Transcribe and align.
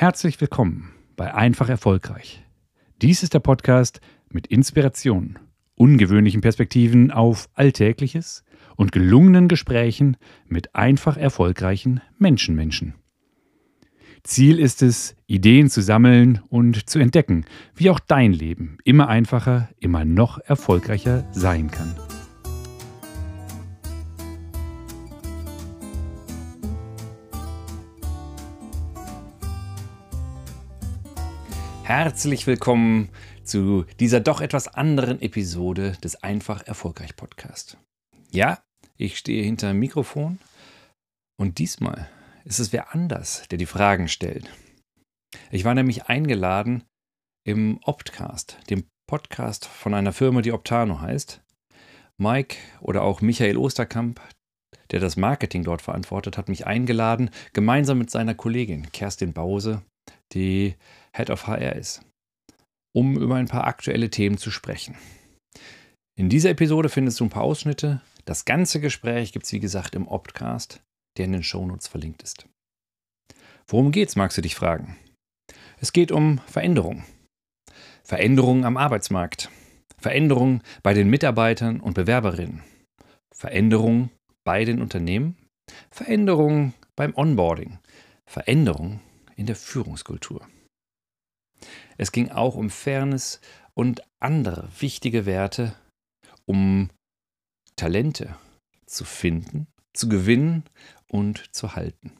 Herzlich 0.00 0.40
willkommen 0.40 0.92
bei 1.14 1.34
Einfach 1.34 1.68
Erfolgreich. 1.68 2.42
Dies 3.02 3.22
ist 3.22 3.34
der 3.34 3.40
Podcast 3.40 4.00
mit 4.30 4.46
Inspiration, 4.46 5.38
ungewöhnlichen 5.74 6.40
Perspektiven 6.40 7.10
auf 7.10 7.50
Alltägliches 7.52 8.42
und 8.76 8.92
gelungenen 8.92 9.46
Gesprächen 9.46 10.16
mit 10.46 10.74
einfach 10.74 11.18
erfolgreichen 11.18 12.00
Menschenmenschen. 12.16 12.94
Ziel 14.22 14.58
ist 14.58 14.80
es, 14.80 15.16
Ideen 15.26 15.68
zu 15.68 15.82
sammeln 15.82 16.40
und 16.48 16.88
zu 16.88 16.98
entdecken, 16.98 17.44
wie 17.74 17.90
auch 17.90 18.00
dein 18.00 18.32
Leben 18.32 18.78
immer 18.84 19.06
einfacher, 19.08 19.68
immer 19.80 20.06
noch 20.06 20.38
erfolgreicher 20.38 21.26
sein 21.32 21.70
kann. 21.70 21.94
Herzlich 31.90 32.46
willkommen 32.46 33.08
zu 33.42 33.84
dieser 33.98 34.20
doch 34.20 34.40
etwas 34.40 34.68
anderen 34.68 35.20
Episode 35.20 35.98
des 36.04 36.22
Einfach 36.22 36.64
Erfolgreich 36.64 37.16
Podcast. 37.16 37.78
Ja, 38.30 38.62
ich 38.96 39.18
stehe 39.18 39.42
hinter 39.42 39.66
dem 39.66 39.80
Mikrofon 39.80 40.38
und 41.36 41.58
diesmal 41.58 42.08
ist 42.44 42.60
es 42.60 42.72
wer 42.72 42.94
anders, 42.94 43.42
der 43.50 43.58
die 43.58 43.66
Fragen 43.66 44.06
stellt. 44.06 44.56
Ich 45.50 45.64
war 45.64 45.74
nämlich 45.74 46.04
eingeladen 46.04 46.84
im 47.44 47.80
Optcast, 47.82 48.58
dem 48.70 48.84
Podcast 49.08 49.66
von 49.66 49.92
einer 49.92 50.12
Firma, 50.12 50.42
die 50.42 50.52
Optano 50.52 51.00
heißt. 51.00 51.42
Mike 52.18 52.56
oder 52.80 53.02
auch 53.02 53.20
Michael 53.20 53.56
Osterkamp, 53.56 54.20
der 54.92 55.00
das 55.00 55.16
Marketing 55.16 55.64
dort 55.64 55.82
verantwortet, 55.82 56.38
hat 56.38 56.48
mich 56.48 56.68
eingeladen, 56.68 57.30
gemeinsam 57.52 57.98
mit 57.98 58.12
seiner 58.12 58.36
Kollegin 58.36 58.92
Kerstin 58.92 59.32
Bause, 59.32 59.82
die 60.32 60.76
Head 61.16 61.30
of 61.30 61.46
HR 61.46 61.76
ist, 61.76 62.02
um 62.94 63.16
über 63.16 63.36
ein 63.36 63.48
paar 63.48 63.66
aktuelle 63.66 64.10
Themen 64.10 64.38
zu 64.38 64.50
sprechen. 64.50 64.96
In 66.16 66.28
dieser 66.28 66.50
Episode 66.50 66.88
findest 66.88 67.20
du 67.20 67.24
ein 67.24 67.30
paar 67.30 67.42
Ausschnitte. 67.42 68.02
Das 68.24 68.44
ganze 68.44 68.80
Gespräch 68.80 69.32
gibt 69.32 69.46
es, 69.46 69.52
wie 69.52 69.60
gesagt, 69.60 69.94
im 69.94 70.06
Optcast, 70.06 70.82
der 71.16 71.24
in 71.24 71.32
den 71.32 71.42
Shownotes 71.42 71.88
verlinkt 71.88 72.22
ist. 72.22 72.46
Worum 73.66 73.90
geht's, 73.92 74.16
magst 74.16 74.36
du 74.36 74.42
dich 74.42 74.54
fragen? 74.54 74.96
Es 75.78 75.92
geht 75.92 76.12
um 76.12 76.38
Veränderung. 76.46 77.04
Veränderungen 78.02 78.64
am 78.64 78.76
Arbeitsmarkt. 78.76 79.50
Veränderungen 79.96 80.62
bei 80.82 80.94
den 80.94 81.08
Mitarbeitern 81.08 81.80
und 81.80 81.94
Bewerberinnen. 81.94 82.62
Veränderungen 83.32 84.10
bei 84.44 84.64
den 84.64 84.82
Unternehmen. 84.82 85.36
Veränderungen 85.90 86.74
beim 86.96 87.14
Onboarding. 87.14 87.78
Veränderungen 88.26 89.00
in 89.36 89.46
der 89.46 89.56
Führungskultur. 89.56 90.46
Es 91.98 92.12
ging 92.12 92.30
auch 92.30 92.56
um 92.56 92.70
Fairness 92.70 93.40
und 93.74 94.02
andere 94.20 94.68
wichtige 94.78 95.26
Werte, 95.26 95.74
um 96.46 96.90
Talente 97.76 98.36
zu 98.86 99.04
finden, 99.04 99.66
zu 99.94 100.08
gewinnen 100.08 100.64
und 101.08 101.54
zu 101.54 101.74
halten. 101.74 102.12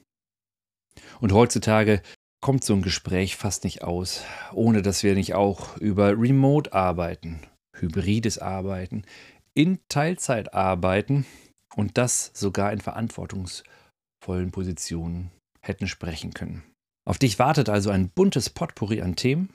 Und 1.20 1.32
heutzutage 1.32 2.02
kommt 2.40 2.64
so 2.64 2.74
ein 2.74 2.82
Gespräch 2.82 3.36
fast 3.36 3.64
nicht 3.64 3.82
aus, 3.82 4.24
ohne 4.52 4.82
dass 4.82 5.02
wir 5.02 5.14
nicht 5.14 5.34
auch 5.34 5.76
über 5.76 6.18
Remote 6.18 6.72
arbeiten, 6.72 7.40
hybrides 7.76 8.38
Arbeiten, 8.38 9.04
in 9.54 9.78
Teilzeit 9.88 10.54
arbeiten 10.54 11.26
und 11.76 11.98
das 11.98 12.30
sogar 12.34 12.72
in 12.72 12.80
verantwortungsvollen 12.80 14.50
Positionen 14.52 15.30
hätten 15.60 15.86
sprechen 15.86 16.32
können. 16.32 16.69
Auf 17.10 17.18
dich 17.18 17.40
wartet 17.40 17.68
also 17.68 17.90
ein 17.90 18.08
buntes 18.08 18.50
Potpourri 18.50 19.02
an 19.02 19.16
Themen 19.16 19.52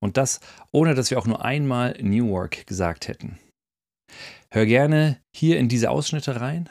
und 0.00 0.16
das 0.16 0.38
ohne 0.70 0.94
dass 0.94 1.10
wir 1.10 1.18
auch 1.18 1.26
nur 1.26 1.44
einmal 1.44 2.00
New 2.00 2.28
Work 2.28 2.68
gesagt 2.68 3.08
hätten. 3.08 3.40
Hör 4.52 4.64
gerne 4.64 5.20
hier 5.34 5.58
in 5.58 5.68
diese 5.68 5.90
Ausschnitte 5.90 6.40
rein 6.40 6.70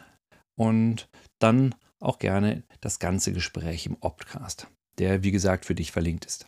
und 0.57 1.09
dann 1.41 1.75
auch 2.00 2.19
gerne 2.19 2.63
das 2.79 3.00
ganze 3.00 3.34
Gespräch 3.34 3.85
im 3.85 3.97
Optcast, 4.00 4.69
der 4.97 5.23
wie 5.23 5.31
gesagt 5.31 5.66
für 5.66 5.75
dich 5.75 5.91
verlinkt 5.91 6.23
ist. 6.23 6.47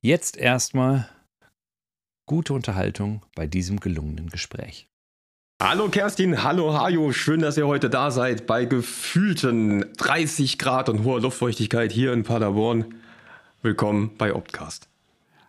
Jetzt 0.00 0.36
erstmal 0.36 1.08
gute 2.28 2.54
Unterhaltung 2.54 3.24
bei 3.36 3.46
diesem 3.46 3.78
gelungenen 3.78 4.30
Gespräch. 4.30 4.89
Hallo 5.62 5.90
Kerstin, 5.90 6.42
hallo 6.42 6.72
Hajo, 6.72 7.12
schön, 7.12 7.40
dass 7.40 7.58
ihr 7.58 7.66
heute 7.66 7.90
da 7.90 8.10
seid 8.10 8.46
bei 8.46 8.64
gefühlten 8.64 9.84
30 9.98 10.58
Grad 10.58 10.88
und 10.88 11.04
hoher 11.04 11.20
Luftfeuchtigkeit 11.20 11.92
hier 11.92 12.14
in 12.14 12.22
Paderborn. 12.22 12.94
Willkommen 13.60 14.12
bei 14.16 14.34
Optcast. 14.34 14.88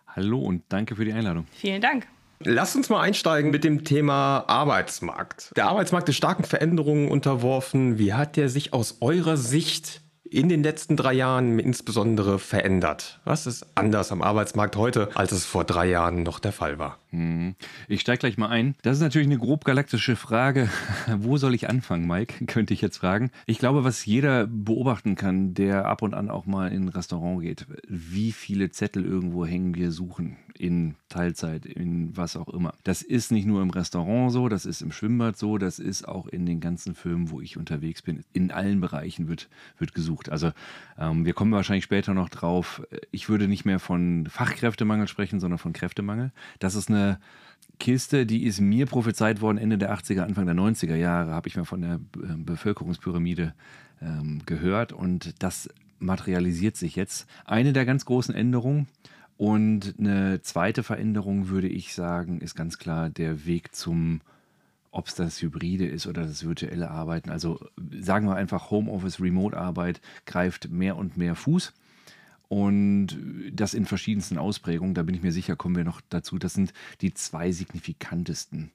Hallo 0.06 0.38
und 0.40 0.64
danke 0.68 0.96
für 0.96 1.06
die 1.06 1.14
Einladung. 1.14 1.46
Vielen 1.52 1.80
Dank. 1.80 2.06
Lasst 2.40 2.76
uns 2.76 2.90
mal 2.90 3.00
einsteigen 3.00 3.50
mit 3.50 3.64
dem 3.64 3.84
Thema 3.84 4.44
Arbeitsmarkt. 4.48 5.50
Der 5.56 5.68
Arbeitsmarkt 5.68 6.10
ist 6.10 6.16
starken 6.16 6.44
Veränderungen 6.44 7.08
unterworfen. 7.08 7.98
Wie 7.98 8.12
hat 8.12 8.36
der 8.36 8.50
sich 8.50 8.74
aus 8.74 8.98
eurer 9.00 9.38
Sicht 9.38 10.02
in 10.32 10.48
den 10.48 10.62
letzten 10.62 10.96
drei 10.96 11.12
Jahren 11.12 11.58
insbesondere 11.58 12.38
verändert? 12.38 13.20
Was 13.24 13.46
ist 13.46 13.66
anders 13.74 14.12
am 14.12 14.22
Arbeitsmarkt 14.22 14.76
heute, 14.76 15.10
als 15.14 15.32
es 15.32 15.44
vor 15.44 15.64
drei 15.64 15.86
Jahren 15.86 16.22
noch 16.22 16.38
der 16.38 16.52
Fall 16.52 16.78
war? 16.78 16.98
Hm. 17.10 17.54
Ich 17.86 18.00
steige 18.00 18.20
gleich 18.20 18.38
mal 18.38 18.48
ein. 18.48 18.74
Das 18.82 18.96
ist 18.96 19.02
natürlich 19.02 19.28
eine 19.28 19.38
grob 19.38 19.64
galaktische 19.64 20.16
Frage. 20.16 20.70
Wo 21.16 21.36
soll 21.36 21.54
ich 21.54 21.68
anfangen, 21.68 22.06
Mike? 22.06 22.44
Könnte 22.46 22.72
ich 22.72 22.80
jetzt 22.80 22.98
fragen. 22.98 23.30
Ich 23.46 23.58
glaube, 23.58 23.84
was 23.84 24.06
jeder 24.06 24.46
beobachten 24.46 25.16
kann, 25.16 25.52
der 25.52 25.86
ab 25.86 26.00
und 26.00 26.14
an 26.14 26.30
auch 26.30 26.46
mal 26.46 26.72
in 26.72 26.84
ein 26.84 26.88
Restaurant 26.88 27.42
geht, 27.42 27.66
wie 27.86 28.32
viele 28.32 28.70
Zettel 28.70 29.04
irgendwo 29.04 29.44
hängen 29.44 29.74
wir 29.74 29.92
suchen 29.92 30.38
in 30.62 30.94
Teilzeit, 31.08 31.66
in 31.66 32.16
was 32.16 32.36
auch 32.36 32.48
immer. 32.48 32.74
Das 32.84 33.02
ist 33.02 33.32
nicht 33.32 33.46
nur 33.46 33.62
im 33.62 33.70
Restaurant 33.70 34.30
so, 34.30 34.48
das 34.48 34.64
ist 34.64 34.80
im 34.80 34.92
Schwimmbad 34.92 35.36
so, 35.36 35.58
das 35.58 35.80
ist 35.80 36.06
auch 36.06 36.28
in 36.28 36.46
den 36.46 36.60
ganzen 36.60 36.94
Filmen, 36.94 37.30
wo 37.30 37.40
ich 37.40 37.56
unterwegs 37.56 38.00
bin. 38.00 38.22
In 38.32 38.52
allen 38.52 38.80
Bereichen 38.80 39.26
wird, 39.26 39.48
wird 39.78 39.92
gesucht. 39.92 40.30
Also 40.30 40.52
ähm, 40.96 41.24
wir 41.24 41.32
kommen 41.34 41.50
wahrscheinlich 41.50 41.82
später 41.82 42.14
noch 42.14 42.28
drauf. 42.28 42.80
Ich 43.10 43.28
würde 43.28 43.48
nicht 43.48 43.64
mehr 43.64 43.80
von 43.80 44.28
Fachkräftemangel 44.28 45.08
sprechen, 45.08 45.40
sondern 45.40 45.58
von 45.58 45.72
Kräftemangel. 45.72 46.30
Das 46.60 46.76
ist 46.76 46.88
eine 46.90 47.18
Kiste, 47.80 48.24
die 48.24 48.44
ist 48.44 48.60
mir 48.60 48.86
prophezeit 48.86 49.40
worden 49.40 49.58
Ende 49.58 49.78
der 49.78 49.92
80er, 49.92 50.20
Anfang 50.20 50.46
der 50.46 50.54
90er 50.54 50.94
Jahre, 50.94 51.32
habe 51.32 51.48
ich 51.48 51.56
mal 51.56 51.64
von 51.64 51.82
der 51.82 51.98
ähm, 52.22 52.44
Bevölkerungspyramide 52.44 53.52
ähm, 54.00 54.42
gehört 54.46 54.92
und 54.92 55.34
das 55.42 55.68
materialisiert 55.98 56.76
sich 56.76 56.94
jetzt. 56.94 57.26
Eine 57.44 57.72
der 57.72 57.84
ganz 57.84 58.04
großen 58.04 58.32
Änderungen 58.32 58.86
und 59.36 59.94
eine 59.98 60.42
zweite 60.42 60.82
Veränderung, 60.82 61.48
würde 61.48 61.68
ich 61.68 61.94
sagen, 61.94 62.40
ist 62.40 62.54
ganz 62.54 62.78
klar 62.78 63.10
der 63.10 63.44
Weg 63.46 63.74
zum, 63.74 64.20
ob 64.90 65.08
es 65.08 65.14
das 65.14 65.40
Hybride 65.42 65.86
ist 65.86 66.06
oder 66.06 66.22
das 66.22 66.44
virtuelle 66.44 66.90
Arbeiten. 66.90 67.30
Also 67.30 67.58
sagen 68.00 68.26
wir 68.26 68.36
einfach, 68.36 68.70
Homeoffice, 68.70 69.20
Remote-Arbeit 69.20 70.00
greift 70.26 70.70
mehr 70.70 70.96
und 70.96 71.16
mehr 71.16 71.34
Fuß. 71.34 71.72
Und 72.48 73.18
das 73.50 73.72
in 73.72 73.86
verschiedensten 73.86 74.36
Ausprägungen, 74.36 74.94
da 74.94 75.02
bin 75.02 75.14
ich 75.14 75.22
mir 75.22 75.32
sicher, 75.32 75.56
kommen 75.56 75.74
wir 75.74 75.84
noch 75.84 76.02
dazu. 76.10 76.38
Das 76.38 76.52
sind 76.52 76.74
die 77.00 77.14
zwei 77.14 77.50
signifikantesten 77.50 78.70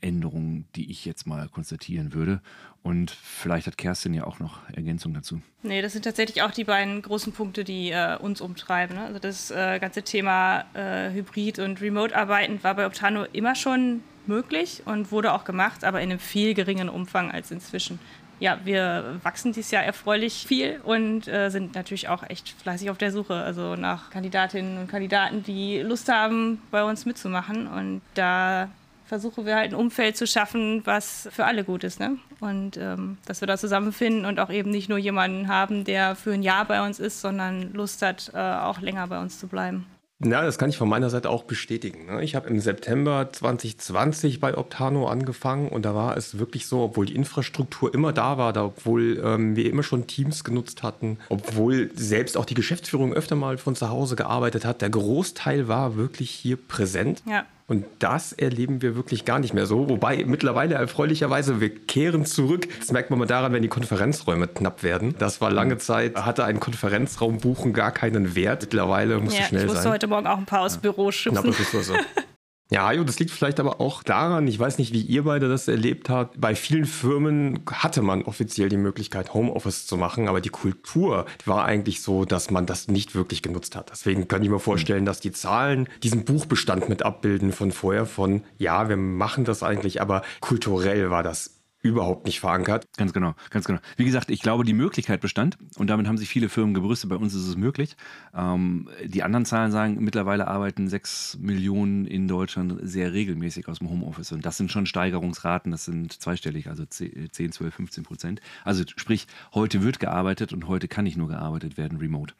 Änderungen, 0.00 0.66
die 0.74 0.90
ich 0.90 1.04
jetzt 1.04 1.26
mal 1.26 1.48
konstatieren 1.48 2.12
würde. 2.12 2.40
Und 2.82 3.10
vielleicht 3.10 3.66
hat 3.66 3.78
Kerstin 3.78 4.14
ja 4.14 4.24
auch 4.24 4.38
noch 4.38 4.58
Ergänzung 4.72 5.14
dazu. 5.14 5.40
Nee, 5.62 5.82
das 5.82 5.92
sind 5.92 6.04
tatsächlich 6.04 6.42
auch 6.42 6.50
die 6.50 6.64
beiden 6.64 7.00
großen 7.02 7.32
Punkte, 7.32 7.64
die 7.64 7.90
äh, 7.90 8.16
uns 8.16 8.40
umtreiben. 8.40 8.96
Ne? 8.96 9.04
Also 9.04 9.18
das 9.18 9.50
äh, 9.50 9.78
ganze 9.78 10.02
Thema 10.02 10.64
äh, 10.74 11.10
Hybrid- 11.12 11.60
und 11.60 11.80
Remote-Arbeiten 11.80 12.62
war 12.64 12.74
bei 12.74 12.86
Optano 12.86 13.24
immer 13.32 13.54
schon 13.54 14.02
möglich 14.26 14.82
und 14.84 15.12
wurde 15.12 15.32
auch 15.32 15.44
gemacht, 15.44 15.84
aber 15.84 16.00
in 16.00 16.10
einem 16.10 16.18
viel 16.18 16.54
geringeren 16.54 16.88
Umfang 16.88 17.30
als 17.30 17.50
inzwischen 17.50 17.98
ja, 18.42 18.58
wir 18.64 19.20
wachsen 19.22 19.52
dieses 19.52 19.70
Jahr 19.70 19.84
erfreulich 19.84 20.44
viel 20.48 20.80
und 20.82 21.28
äh, 21.28 21.48
sind 21.48 21.76
natürlich 21.76 22.08
auch 22.08 22.28
echt 22.28 22.48
fleißig 22.48 22.90
auf 22.90 22.98
der 22.98 23.12
Suche, 23.12 23.34
also 23.34 23.76
nach 23.76 24.10
Kandidatinnen 24.10 24.78
und 24.78 24.88
Kandidaten, 24.88 25.44
die 25.44 25.78
Lust 25.78 26.08
haben, 26.08 26.60
bei 26.72 26.82
uns 26.82 27.06
mitzumachen. 27.06 27.68
Und 27.68 28.00
da 28.14 28.68
versuchen 29.12 29.44
wir 29.44 29.56
halt 29.56 29.72
ein 29.72 29.74
Umfeld 29.74 30.16
zu 30.16 30.26
schaffen, 30.26 30.80
was 30.86 31.28
für 31.30 31.44
alle 31.44 31.64
gut 31.64 31.84
ist. 31.84 32.00
Ne? 32.00 32.16
Und 32.40 32.78
ähm, 32.78 33.18
dass 33.26 33.42
wir 33.42 33.46
da 33.46 33.58
zusammenfinden 33.58 34.24
und 34.24 34.40
auch 34.40 34.48
eben 34.48 34.70
nicht 34.70 34.88
nur 34.88 34.96
jemanden 34.96 35.48
haben, 35.48 35.84
der 35.84 36.16
für 36.16 36.32
ein 36.32 36.42
Jahr 36.42 36.64
bei 36.64 36.82
uns 36.82 36.98
ist, 36.98 37.20
sondern 37.20 37.74
Lust 37.74 38.00
hat, 38.00 38.30
äh, 38.32 38.38
auch 38.38 38.80
länger 38.80 39.06
bei 39.08 39.20
uns 39.20 39.38
zu 39.38 39.48
bleiben. 39.48 39.84
Ja, 40.24 40.42
das 40.42 40.56
kann 40.56 40.70
ich 40.70 40.78
von 40.78 40.88
meiner 40.88 41.10
Seite 41.10 41.28
auch 41.28 41.42
bestätigen. 41.42 42.06
Ne? 42.06 42.24
Ich 42.24 42.34
habe 42.34 42.48
im 42.48 42.58
September 42.58 43.28
2020 43.30 44.40
bei 44.40 44.56
Optano 44.56 45.08
angefangen 45.08 45.68
und 45.68 45.84
da 45.84 45.94
war 45.94 46.16
es 46.16 46.38
wirklich 46.38 46.66
so, 46.66 46.80
obwohl 46.80 47.04
die 47.04 47.14
Infrastruktur 47.14 47.92
immer 47.92 48.14
da 48.14 48.38
war, 48.38 48.54
da, 48.54 48.64
obwohl 48.64 49.20
ähm, 49.22 49.56
wir 49.56 49.68
immer 49.68 49.82
schon 49.82 50.06
Teams 50.06 50.42
genutzt 50.42 50.82
hatten, 50.82 51.18
obwohl 51.28 51.90
selbst 51.96 52.38
auch 52.38 52.46
die 52.46 52.54
Geschäftsführung 52.54 53.12
öfter 53.12 53.36
mal 53.36 53.58
von 53.58 53.76
zu 53.76 53.90
Hause 53.90 54.16
gearbeitet 54.16 54.64
hat, 54.64 54.80
der 54.80 54.88
Großteil 54.88 55.68
war 55.68 55.96
wirklich 55.96 56.30
hier 56.30 56.56
präsent. 56.56 57.22
Ja. 57.28 57.44
Und 57.66 57.84
das 58.00 58.32
erleben 58.32 58.82
wir 58.82 58.96
wirklich 58.96 59.24
gar 59.24 59.38
nicht 59.38 59.54
mehr 59.54 59.66
so. 59.66 59.88
Wobei 59.88 60.24
mittlerweile 60.26 60.74
erfreulicherweise, 60.74 61.60
wir 61.60 61.74
kehren 61.74 62.26
zurück. 62.26 62.68
Das 62.78 62.92
merkt 62.92 63.10
man 63.10 63.18
mal 63.18 63.26
daran, 63.26 63.52
wenn 63.52 63.62
die 63.62 63.68
Konferenzräume 63.68 64.48
knapp 64.48 64.82
werden. 64.82 65.14
Das 65.18 65.40
war 65.40 65.50
lange 65.50 65.78
Zeit, 65.78 66.16
hatte 66.16 66.44
ein 66.44 66.60
Konferenzraum 66.60 67.38
buchen 67.38 67.72
gar 67.72 67.92
keinen 67.92 68.34
Wert. 68.34 68.62
Mittlerweile 68.62 69.18
muss 69.18 69.38
ja, 69.38 69.44
schnell 69.44 69.60
sein. 69.60 69.68
Ich 69.68 69.72
musste 69.72 69.82
sein. 69.84 69.92
heute 69.92 70.06
Morgen 70.08 70.26
auch 70.26 70.38
ein 70.38 70.46
paar 70.46 70.62
aus 70.62 70.74
ja. 70.74 70.80
Büro 70.80 71.10
schubsen. 71.10 71.42
Knappe 71.42 71.58
Ressource. 71.58 71.92
Ja, 72.70 72.90
Jo, 72.90 73.04
das 73.04 73.18
liegt 73.18 73.30
vielleicht 73.30 73.60
aber 73.60 73.82
auch 73.82 74.02
daran, 74.02 74.46
ich 74.46 74.58
weiß 74.58 74.78
nicht, 74.78 74.94
wie 74.94 75.02
ihr 75.02 75.24
beide 75.24 75.46
das 75.46 75.68
erlebt 75.68 76.08
habt. 76.08 76.40
Bei 76.40 76.54
vielen 76.54 76.86
Firmen 76.86 77.60
hatte 77.70 78.00
man 78.00 78.22
offiziell 78.22 78.70
die 78.70 78.78
Möglichkeit, 78.78 79.34
Homeoffice 79.34 79.86
zu 79.86 79.98
machen, 79.98 80.26
aber 80.26 80.40
die 80.40 80.48
Kultur 80.48 81.26
war 81.44 81.66
eigentlich 81.66 82.00
so, 82.00 82.24
dass 82.24 82.50
man 82.50 82.64
das 82.64 82.88
nicht 82.88 83.14
wirklich 83.14 83.42
genutzt 83.42 83.76
hat. 83.76 83.90
Deswegen 83.90 84.26
kann 84.26 84.42
ich 84.42 84.48
mir 84.48 84.58
vorstellen, 84.58 85.04
dass 85.04 85.20
die 85.20 85.32
Zahlen 85.32 85.86
diesen 86.02 86.24
Buchbestand 86.24 86.88
mit 86.88 87.02
abbilden 87.02 87.52
von 87.52 87.72
vorher 87.72 88.06
von, 88.06 88.42
ja, 88.56 88.88
wir 88.88 88.96
machen 88.96 89.44
das 89.44 89.62
eigentlich, 89.62 90.00
aber 90.00 90.22
kulturell 90.40 91.10
war 91.10 91.22
das 91.22 91.61
überhaupt 91.82 92.26
nicht 92.26 92.40
verankert. 92.40 92.86
Ganz 92.96 93.12
genau, 93.12 93.34
ganz 93.50 93.66
genau. 93.66 93.80
Wie 93.96 94.04
gesagt, 94.04 94.30
ich 94.30 94.40
glaube, 94.40 94.64
die 94.64 94.72
Möglichkeit 94.72 95.20
bestand 95.20 95.58
und 95.76 95.90
damit 95.90 96.06
haben 96.06 96.16
sich 96.16 96.28
viele 96.28 96.48
Firmen 96.48 96.74
gebrüstet. 96.74 97.10
Bei 97.10 97.16
uns 97.16 97.34
ist 97.34 97.46
es 97.46 97.56
möglich. 97.56 97.96
Ähm, 98.34 98.88
die 99.04 99.22
anderen 99.22 99.44
Zahlen 99.44 99.72
sagen, 99.72 99.96
mittlerweile 100.00 100.46
arbeiten 100.46 100.88
sechs 100.88 101.36
Millionen 101.40 102.06
in 102.06 102.28
Deutschland 102.28 102.78
sehr 102.82 103.12
regelmäßig 103.12 103.68
aus 103.68 103.80
dem 103.80 103.90
Homeoffice 103.90 104.32
und 104.32 104.46
das 104.46 104.56
sind 104.56 104.70
schon 104.70 104.86
Steigerungsraten, 104.86 105.72
das 105.72 105.84
sind 105.84 106.12
zweistellig, 106.12 106.68
also 106.68 106.84
10, 106.84 107.30
12, 107.52 107.74
15 107.74 108.04
Prozent. 108.04 108.40
Also 108.64 108.84
sprich, 108.86 109.26
heute 109.52 109.82
wird 109.82 109.98
gearbeitet 109.98 110.52
und 110.52 110.68
heute 110.68 110.86
kann 110.86 111.04
nicht 111.04 111.16
nur 111.16 111.28
gearbeitet 111.28 111.76
werden 111.76 111.98
remote. 111.98 112.34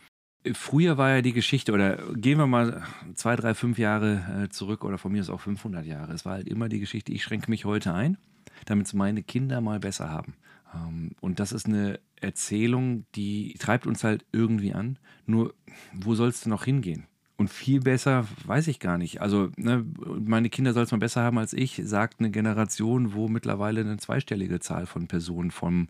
Früher 0.55 0.99
war 0.99 1.11
ja 1.11 1.23
die 1.23 1.33
Geschichte, 1.33 1.73
oder 1.73 1.99
gehen 2.15 2.39
wir 2.39 2.49
mal 2.49 2.83
zwei, 3.15 3.37
drei, 3.37 3.55
fünf 3.55 3.79
Jahre 3.79 4.45
äh, 4.45 4.49
zurück 4.49 4.85
oder 4.85 4.99
von 4.99 5.13
mir 5.13 5.21
aus 5.21 5.31
auch 5.31 5.41
500 5.41 5.87
Jahre. 5.87 6.13
Es 6.13 6.25
war 6.25 6.33
halt 6.35 6.49
immer 6.49 6.69
die 6.69 6.81
Geschichte, 6.81 7.13
ich 7.13 7.23
schränke 7.23 7.49
mich 7.49 7.65
heute 7.65 7.95
ein 7.95 8.19
damit 8.65 8.87
es 8.87 8.95
meine 8.95 9.23
Kinder 9.23 9.61
mal 9.61 9.81
besser 9.81 10.11
haben. 10.11 10.35
Ähm, 10.75 11.13
und 11.21 11.41
das 11.41 11.53
ist 11.53 11.67
eine 11.67 12.01
Erzählung, 12.21 13.05
die 13.15 13.55
treibt 13.59 13.87
uns 13.87 14.05
halt 14.05 14.25
irgendwie 14.33 14.73
an. 14.73 14.99
Nur, 15.27 15.55
wo 15.93 16.15
soll 16.15 16.29
es 16.29 16.41
denn 16.41 16.51
noch 16.51 16.65
hingehen? 16.65 17.07
Und 17.37 17.49
viel 17.49 17.81
besser 17.81 18.27
weiß 18.45 18.69
ich 18.69 18.79
gar 18.79 18.99
nicht. 18.99 19.21
Also, 19.21 19.51
ne, 19.57 19.85
meine 20.21 20.49
Kinder 20.49 20.73
soll 20.73 20.85
es 20.85 20.93
mal 20.93 20.99
besser 20.99 21.23
haben 21.23 21.39
als 21.39 21.53
ich, 21.53 21.81
sagt 21.85 22.21
eine 22.21 22.31
Generation, 22.31 23.15
wo 23.15 23.27
mittlerweile 23.29 23.81
eine 23.81 23.97
zweistellige 23.97 24.61
Zahl 24.61 24.87
von 24.87 25.09
Personen 25.09 25.51
vom 25.51 25.89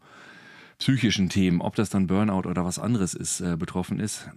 psychischen 0.79 1.29
Themen, 1.29 1.61
ob 1.61 1.75
das 1.75 1.91
dann 1.91 2.07
Burnout 2.07 2.49
oder 2.49 2.65
was 2.65 2.79
anderes 2.79 3.15
ist, 3.15 3.41
äh, 3.41 3.57
betroffen 3.57 4.01
ist 4.01 4.31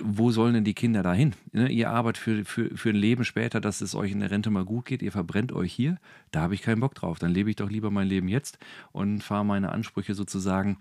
wo 0.00 0.30
sollen 0.30 0.54
denn 0.54 0.64
die 0.64 0.74
Kinder 0.74 1.02
dahin? 1.02 1.34
Ne? 1.52 1.68
Ihr 1.68 1.90
arbeitet 1.90 2.22
für, 2.22 2.44
für, 2.44 2.76
für 2.76 2.90
ein 2.90 2.96
Leben 2.96 3.24
später, 3.24 3.60
dass 3.60 3.80
es 3.80 3.94
euch 3.94 4.12
in 4.12 4.20
der 4.20 4.30
Rente 4.30 4.50
mal 4.50 4.64
gut 4.64 4.86
geht, 4.86 5.02
ihr 5.02 5.12
verbrennt 5.12 5.52
euch 5.52 5.72
hier, 5.72 5.98
da 6.30 6.42
habe 6.42 6.54
ich 6.54 6.62
keinen 6.62 6.80
Bock 6.80 6.94
drauf. 6.94 7.18
Dann 7.18 7.32
lebe 7.32 7.50
ich 7.50 7.56
doch 7.56 7.70
lieber 7.70 7.90
mein 7.90 8.08
Leben 8.08 8.28
jetzt 8.28 8.58
und 8.92 9.22
fahre 9.22 9.44
meine 9.44 9.72
Ansprüche 9.72 10.14
sozusagen, 10.14 10.78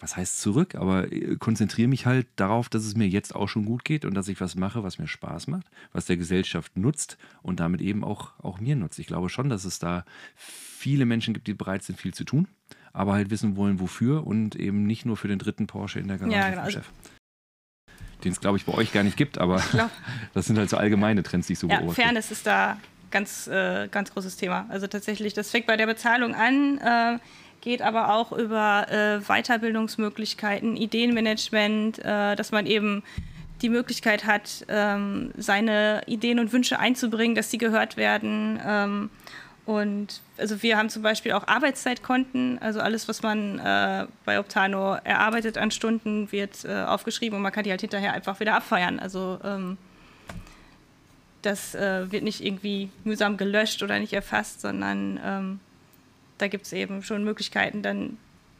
was 0.00 0.16
heißt 0.16 0.40
zurück, 0.40 0.74
aber 0.74 1.12
äh, 1.12 1.36
konzentriere 1.36 1.88
mich 1.88 2.06
halt 2.06 2.26
darauf, 2.36 2.68
dass 2.68 2.84
es 2.84 2.96
mir 2.96 3.08
jetzt 3.08 3.34
auch 3.34 3.48
schon 3.48 3.64
gut 3.64 3.84
geht 3.84 4.04
und 4.04 4.14
dass 4.14 4.28
ich 4.28 4.40
was 4.40 4.56
mache, 4.56 4.82
was 4.82 4.98
mir 4.98 5.06
Spaß 5.06 5.46
macht, 5.46 5.66
was 5.92 6.06
der 6.06 6.16
Gesellschaft 6.16 6.76
nutzt 6.76 7.18
und 7.42 7.60
damit 7.60 7.80
eben 7.80 8.02
auch, 8.02 8.32
auch 8.40 8.58
mir 8.58 8.76
nutzt. 8.76 8.98
Ich 8.98 9.06
glaube 9.06 9.28
schon, 9.28 9.48
dass 9.48 9.64
es 9.64 9.78
da 9.78 10.04
viele 10.34 11.06
Menschen 11.06 11.34
gibt, 11.34 11.46
die 11.46 11.54
bereit 11.54 11.84
sind, 11.84 11.98
viel 11.98 12.14
zu 12.14 12.24
tun 12.24 12.48
aber 12.92 13.14
halt 13.14 13.30
wissen 13.30 13.56
wollen, 13.56 13.80
wofür 13.80 14.26
und 14.26 14.54
eben 14.54 14.86
nicht 14.86 15.06
nur 15.06 15.16
für 15.16 15.28
den 15.28 15.38
dritten 15.38 15.66
Porsche 15.66 15.98
in 15.98 16.08
der 16.08 16.18
Garage 16.18 16.36
ja, 16.36 16.50
genau. 16.50 16.68
Chef 16.68 16.90
den 18.24 18.32
es, 18.32 18.40
glaube 18.40 18.56
ich, 18.56 18.64
bei 18.64 18.74
euch 18.74 18.92
gar 18.92 19.02
nicht 19.02 19.16
gibt, 19.16 19.38
aber 19.38 19.62
das 20.34 20.46
sind 20.46 20.58
halt 20.58 20.70
so 20.70 20.76
allgemeine 20.76 21.22
Trends, 21.22 21.46
die 21.46 21.54
ich 21.54 21.58
so 21.58 21.68
ja, 21.68 21.78
beobachte. 21.78 22.02
Fairness 22.02 22.30
ist 22.30 22.46
da 22.46 22.78
ganz, 23.10 23.46
äh, 23.46 23.88
ganz 23.88 24.12
großes 24.12 24.36
Thema. 24.36 24.66
Also 24.68 24.86
tatsächlich, 24.86 25.34
das 25.34 25.50
fängt 25.50 25.66
bei 25.66 25.76
der 25.76 25.86
Bezahlung 25.86 26.34
an, 26.34 26.78
äh, 26.78 27.18
geht 27.60 27.82
aber 27.82 28.12
auch 28.14 28.32
über 28.32 28.86
äh, 28.90 29.20
Weiterbildungsmöglichkeiten, 29.20 30.76
Ideenmanagement, 30.76 31.98
äh, 32.00 32.34
dass 32.34 32.50
man 32.50 32.66
eben 32.66 33.02
die 33.62 33.68
Möglichkeit 33.68 34.26
hat, 34.26 34.66
ähm, 34.68 35.30
seine 35.36 36.02
Ideen 36.06 36.40
und 36.40 36.52
Wünsche 36.52 36.80
einzubringen, 36.80 37.36
dass 37.36 37.50
sie 37.50 37.58
gehört 37.58 37.96
werden. 37.96 38.58
Ähm, 38.66 39.10
und 39.64 40.20
also 40.38 40.62
wir 40.62 40.76
haben 40.76 40.88
zum 40.88 41.02
Beispiel 41.02 41.32
auch 41.32 41.46
Arbeitszeitkonten, 41.46 42.58
also 42.58 42.80
alles, 42.80 43.06
was 43.06 43.22
man 43.22 43.60
äh, 43.60 44.06
bei 44.24 44.40
Optano 44.40 44.94
erarbeitet 45.04 45.56
an 45.56 45.70
Stunden, 45.70 46.32
wird 46.32 46.64
äh, 46.64 46.82
aufgeschrieben 46.82 47.36
und 47.36 47.42
man 47.42 47.52
kann 47.52 47.62
die 47.62 47.70
halt 47.70 47.80
hinterher 47.80 48.12
einfach 48.12 48.40
wieder 48.40 48.56
abfeiern. 48.56 48.98
Also 48.98 49.38
ähm, 49.44 49.78
das 51.42 51.76
äh, 51.76 52.10
wird 52.10 52.24
nicht 52.24 52.44
irgendwie 52.44 52.90
mühsam 53.04 53.36
gelöscht 53.36 53.82
oder 53.84 54.00
nicht 54.00 54.12
erfasst, 54.12 54.60
sondern 54.60 55.20
ähm, 55.24 55.60
da 56.38 56.48
gibt 56.48 56.66
es 56.66 56.72
eben 56.72 57.04
schon 57.04 57.22
Möglichkeiten, 57.22 57.82
dann 57.82 58.16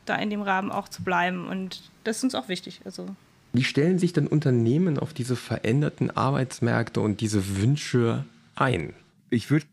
da 0.06 0.16
in 0.16 0.30
dem 0.30 0.42
Rahmen 0.42 0.70
auch 0.70 0.88
zu 0.88 1.02
bleiben. 1.02 1.48
Und 1.48 1.82
das 2.04 2.18
ist 2.18 2.24
uns 2.24 2.34
auch 2.36 2.48
wichtig. 2.48 2.80
Also. 2.84 3.06
Wie 3.52 3.64
stellen 3.64 3.98
sich 3.98 4.12
denn 4.12 4.28
Unternehmen 4.28 4.98
auf 4.98 5.12
diese 5.12 5.34
veränderten 5.34 6.10
Arbeitsmärkte 6.10 7.00
und 7.00 7.20
diese 7.20 7.56
Wünsche 7.56 8.24
ein? 8.54 8.94
Ich 9.32 9.50
würde 9.50 9.64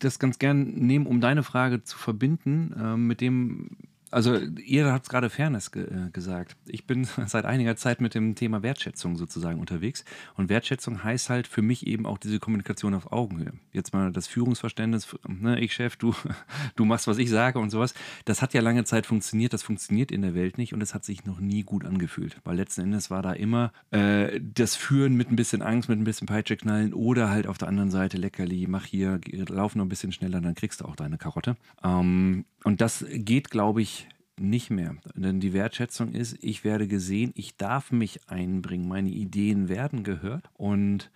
das 0.00 0.18
ganz 0.18 0.40
gern 0.40 0.64
nehmen, 0.74 1.06
um 1.06 1.20
deine 1.20 1.44
Frage 1.44 1.84
zu 1.84 1.96
verbinden 1.96 2.74
äh, 2.76 2.96
mit 2.96 3.20
dem, 3.20 3.76
also 4.10 4.36
ihr 4.36 4.92
habt 4.92 5.08
gerade 5.08 5.30
Fairness 5.30 5.70
ge 5.70 5.84
äh, 5.84 6.10
gesagt. 6.10 6.56
Ich 6.66 6.86
bin 6.86 7.06
seit 7.26 7.44
einiger 7.44 7.76
Zeit 7.76 8.00
mit 8.00 8.14
dem 8.14 8.34
Thema 8.34 8.62
Wertschätzung 8.62 9.16
sozusagen 9.16 9.60
unterwegs. 9.60 10.04
Und 10.36 10.48
Wertschätzung 10.48 11.04
heißt 11.04 11.30
halt 11.30 11.46
für 11.46 11.62
mich 11.62 11.86
eben 11.86 12.06
auch 12.06 12.18
diese 12.18 12.38
Kommunikation 12.38 12.94
auf 12.94 13.12
Augenhöhe. 13.12 13.52
Jetzt 13.72 13.92
mal 13.92 14.12
das 14.12 14.26
Führungsverständnis, 14.26 15.16
ne, 15.26 15.60
ich 15.60 15.72
Chef, 15.72 15.96
du, 15.96 16.14
du 16.76 16.84
machst, 16.84 17.06
was 17.06 17.18
ich 17.18 17.30
sage 17.30 17.58
und 17.58 17.70
sowas. 17.70 17.94
Das 18.24 18.42
hat 18.42 18.54
ja 18.54 18.60
lange 18.60 18.84
Zeit 18.84 19.06
funktioniert, 19.06 19.52
das 19.52 19.62
funktioniert 19.62 20.10
in 20.10 20.22
der 20.22 20.34
Welt 20.34 20.58
nicht 20.58 20.72
und 20.72 20.82
es 20.82 20.94
hat 20.94 21.04
sich 21.04 21.24
noch 21.24 21.40
nie 21.40 21.62
gut 21.62 21.84
angefühlt. 21.84 22.36
Weil 22.44 22.56
letzten 22.56 22.82
Endes 22.82 23.10
war 23.10 23.22
da 23.22 23.32
immer 23.32 23.72
äh, 23.90 24.40
das 24.40 24.76
Führen 24.76 25.14
mit 25.14 25.30
ein 25.30 25.36
bisschen 25.36 25.62
Angst, 25.62 25.88
mit 25.88 25.98
ein 25.98 26.04
bisschen 26.04 26.26
Peitsche 26.26 26.56
knallen 26.56 26.94
oder 26.94 27.30
halt 27.30 27.46
auf 27.46 27.58
der 27.58 27.68
anderen 27.68 27.90
Seite 27.90 28.16
Leckerli, 28.16 28.66
mach 28.68 28.84
hier, 28.84 29.20
lauf 29.48 29.74
noch 29.74 29.84
ein 29.84 29.88
bisschen 29.88 30.12
schneller, 30.12 30.40
dann 30.40 30.54
kriegst 30.54 30.80
du 30.80 30.84
auch 30.84 30.96
deine 30.96 31.18
Karotte. 31.18 31.56
Ähm, 31.82 32.44
und 32.64 32.80
das 32.80 33.04
geht, 33.08 33.50
glaube 33.50 33.82
ich, 33.82 33.97
nicht 34.40 34.70
mehr. 34.70 34.96
Denn 35.14 35.40
die 35.40 35.52
Wertschätzung 35.52 36.12
ist, 36.12 36.36
ich 36.40 36.64
werde 36.64 36.86
gesehen, 36.86 37.32
ich 37.34 37.56
darf 37.56 37.92
mich 37.92 38.28
einbringen, 38.28 38.88
meine 38.88 39.10
Ideen 39.10 39.68
werden 39.68 40.04
gehört. 40.04 40.48
Und 40.54 41.10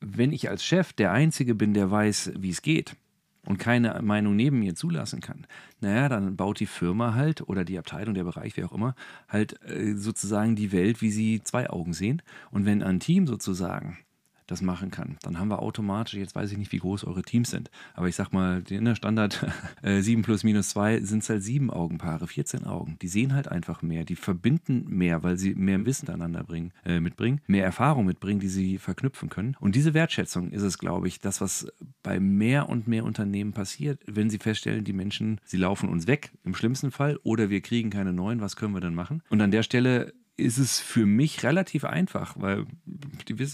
wenn 0.00 0.32
ich 0.32 0.48
als 0.48 0.64
Chef 0.64 0.92
der 0.92 1.12
Einzige 1.12 1.54
bin, 1.54 1.74
der 1.74 1.90
weiß, 1.90 2.32
wie 2.38 2.50
es 2.50 2.62
geht 2.62 2.96
und 3.44 3.58
keine 3.58 4.00
Meinung 4.02 4.36
neben 4.36 4.58
mir 4.58 4.74
zulassen 4.74 5.20
kann, 5.20 5.46
naja, 5.80 6.08
dann 6.08 6.36
baut 6.36 6.60
die 6.60 6.66
Firma 6.66 7.14
halt 7.14 7.48
oder 7.48 7.64
die 7.64 7.78
Abteilung, 7.78 8.14
der 8.14 8.24
Bereich, 8.24 8.56
wie 8.56 8.64
auch 8.64 8.72
immer, 8.72 8.94
halt 9.28 9.60
äh, 9.68 9.94
sozusagen 9.94 10.56
die 10.56 10.72
Welt, 10.72 11.00
wie 11.02 11.10
sie 11.10 11.42
zwei 11.42 11.70
Augen 11.70 11.92
sehen. 11.92 12.22
Und 12.50 12.66
wenn 12.66 12.82
ein 12.82 13.00
Team 13.00 13.26
sozusagen 13.26 13.98
das 14.46 14.62
machen 14.62 14.90
kann. 14.90 15.16
Dann 15.22 15.38
haben 15.38 15.48
wir 15.48 15.60
automatisch, 15.60 16.14
jetzt 16.14 16.34
weiß 16.34 16.52
ich 16.52 16.58
nicht, 16.58 16.72
wie 16.72 16.78
groß 16.78 17.04
eure 17.04 17.22
Teams 17.22 17.50
sind, 17.50 17.70
aber 17.94 18.08
ich 18.08 18.16
sag 18.16 18.32
mal, 18.32 18.62
in 18.68 18.84
der 18.84 18.94
Standard 18.94 19.46
äh, 19.82 20.00
7 20.00 20.22
plus 20.22 20.44
minus 20.44 20.70
2 20.70 21.00
sind 21.00 21.22
es 21.22 21.28
halt 21.28 21.42
sieben 21.42 21.70
Augenpaare, 21.70 22.26
14 22.26 22.64
Augen. 22.64 22.96
Die 23.02 23.08
sehen 23.08 23.34
halt 23.34 23.48
einfach 23.48 23.82
mehr, 23.82 24.04
die 24.04 24.16
verbinden 24.16 24.84
mehr, 24.88 25.22
weil 25.22 25.36
sie 25.36 25.54
mehr 25.54 25.84
Wissen 25.84 26.06
miteinander 26.06 26.44
bringen, 26.44 26.72
äh, 26.84 27.00
mitbringen, 27.00 27.40
mehr 27.46 27.64
Erfahrung 27.64 28.06
mitbringen, 28.06 28.40
die 28.40 28.48
sie 28.48 28.78
verknüpfen 28.78 29.28
können. 29.28 29.56
Und 29.60 29.74
diese 29.74 29.94
Wertschätzung 29.94 30.50
ist 30.50 30.62
es, 30.62 30.78
glaube 30.78 31.08
ich, 31.08 31.20
das, 31.20 31.40
was 31.40 31.66
bei 32.02 32.20
mehr 32.20 32.68
und 32.68 32.86
mehr 32.86 33.04
Unternehmen 33.04 33.52
passiert, 33.52 34.00
wenn 34.06 34.30
sie 34.30 34.38
feststellen, 34.38 34.84
die 34.84 34.92
Menschen, 34.92 35.40
sie 35.44 35.56
laufen 35.56 35.88
uns 35.88 36.06
weg, 36.06 36.32
im 36.44 36.54
schlimmsten 36.54 36.90
Fall, 36.90 37.18
oder 37.22 37.50
wir 37.50 37.60
kriegen 37.60 37.90
keine 37.90 38.12
neuen, 38.12 38.40
was 38.40 38.56
können 38.56 38.74
wir 38.74 38.80
dann 38.80 38.94
machen? 38.94 39.22
Und 39.28 39.40
an 39.40 39.50
der 39.50 39.62
Stelle 39.62 40.12
ist 40.36 40.58
es 40.58 40.80
für 40.80 41.06
mich 41.06 41.42
relativ 41.44 41.84
einfach, 41.84 42.34
weil 42.38 42.66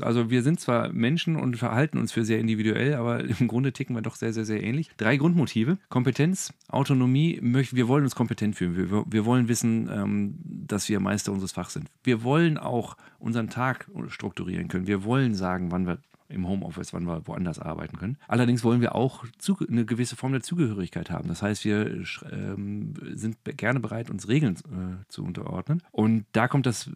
also 0.00 0.30
wir 0.30 0.42
sind 0.42 0.58
zwar 0.60 0.92
Menschen 0.92 1.36
und 1.36 1.56
verhalten 1.56 1.98
uns 1.98 2.12
für 2.12 2.24
sehr 2.24 2.40
individuell, 2.40 2.94
aber 2.94 3.22
im 3.40 3.48
Grunde 3.48 3.72
ticken 3.72 3.94
wir 3.94 4.02
doch 4.02 4.16
sehr, 4.16 4.32
sehr, 4.32 4.44
sehr 4.44 4.62
ähnlich. 4.62 4.90
Drei 4.96 5.16
Grundmotive: 5.16 5.78
Kompetenz, 5.88 6.52
Autonomie. 6.68 7.38
Wir 7.42 7.88
wollen 7.88 8.04
uns 8.04 8.14
kompetent 8.14 8.56
fühlen. 8.56 8.76
Wir, 8.76 9.04
wir 9.06 9.24
wollen 9.24 9.48
wissen, 9.48 9.88
ähm, 9.92 10.34
dass 10.44 10.88
wir 10.88 11.00
Meister 11.00 11.32
unseres 11.32 11.52
Fachs 11.52 11.74
sind. 11.74 11.88
Wir 12.02 12.22
wollen 12.24 12.58
auch 12.58 12.96
unseren 13.18 13.48
Tag 13.48 13.88
strukturieren 14.08 14.68
können. 14.68 14.86
Wir 14.86 15.04
wollen 15.04 15.34
sagen, 15.34 15.70
wann 15.70 15.86
wir 15.86 15.98
im 16.32 16.48
Homeoffice, 16.48 16.92
wann 16.92 17.04
wir 17.04 17.26
woanders 17.26 17.58
arbeiten 17.58 17.96
können. 17.96 18.16
Allerdings 18.28 18.64
wollen 18.64 18.80
wir 18.80 18.94
auch 18.94 19.24
eine 19.68 19.84
gewisse 19.84 20.16
Form 20.16 20.32
der 20.32 20.42
Zugehörigkeit 20.42 21.10
haben. 21.10 21.28
Das 21.28 21.42
heißt, 21.42 21.64
wir 21.64 22.04
ähm, 22.30 22.94
sind 23.14 23.36
gerne 23.44 23.80
bereit, 23.80 24.10
uns 24.10 24.28
Regeln 24.28 24.56
äh, 24.56 25.04
zu 25.08 25.24
unterordnen. 25.24 25.82
Und 25.90 26.24
da 26.32 26.48
kommt 26.48 26.66
das 26.66 26.86
äh, 26.86 26.90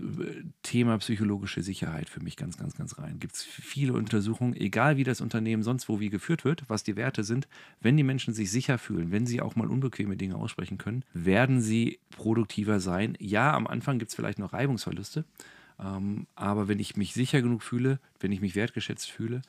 Thema 0.62 0.98
psychologische 0.98 1.62
Sicherheit 1.62 2.08
für 2.08 2.22
mich 2.22 2.36
ganz, 2.36 2.56
ganz, 2.56 2.76
ganz 2.76 2.98
rein. 2.98 3.18
Gibt 3.18 3.34
es 3.34 3.42
viele 3.42 3.92
Untersuchungen, 3.92 4.54
egal 4.54 4.96
wie 4.96 5.04
das 5.04 5.20
Unternehmen 5.20 5.62
sonst 5.62 5.88
wo 5.88 6.00
wie 6.00 6.10
geführt 6.10 6.44
wird, 6.44 6.64
was 6.68 6.82
die 6.82 6.96
Werte 6.96 7.24
sind, 7.24 7.48
wenn 7.80 7.96
die 7.96 8.02
Menschen 8.02 8.34
sich 8.34 8.50
sicher 8.50 8.78
fühlen, 8.78 9.12
wenn 9.12 9.26
sie 9.26 9.40
auch 9.40 9.56
mal 9.56 9.68
unbequeme 9.68 10.16
Dinge 10.16 10.36
aussprechen 10.36 10.78
können, 10.78 11.04
werden 11.12 11.60
sie 11.60 11.98
produktiver 12.10 12.80
sein. 12.80 13.16
Ja, 13.18 13.54
am 13.54 13.66
Anfang 13.66 13.98
gibt 13.98 14.10
es 14.10 14.14
vielleicht 14.14 14.38
noch 14.38 14.52
Reibungsverluste. 14.52 15.24
Ähm, 15.78 16.26
aber 16.35 16.68
wenn 16.68 16.78
ich 16.78 16.97
mich 16.97 17.14
sicher 17.14 17.42
genug 17.42 17.62
fühle, 17.62 18.00
wenn 18.21 18.33
ich 18.33 18.40
mich 18.40 18.54
wertgeschätzt 18.54 19.11
fühle 19.11 19.42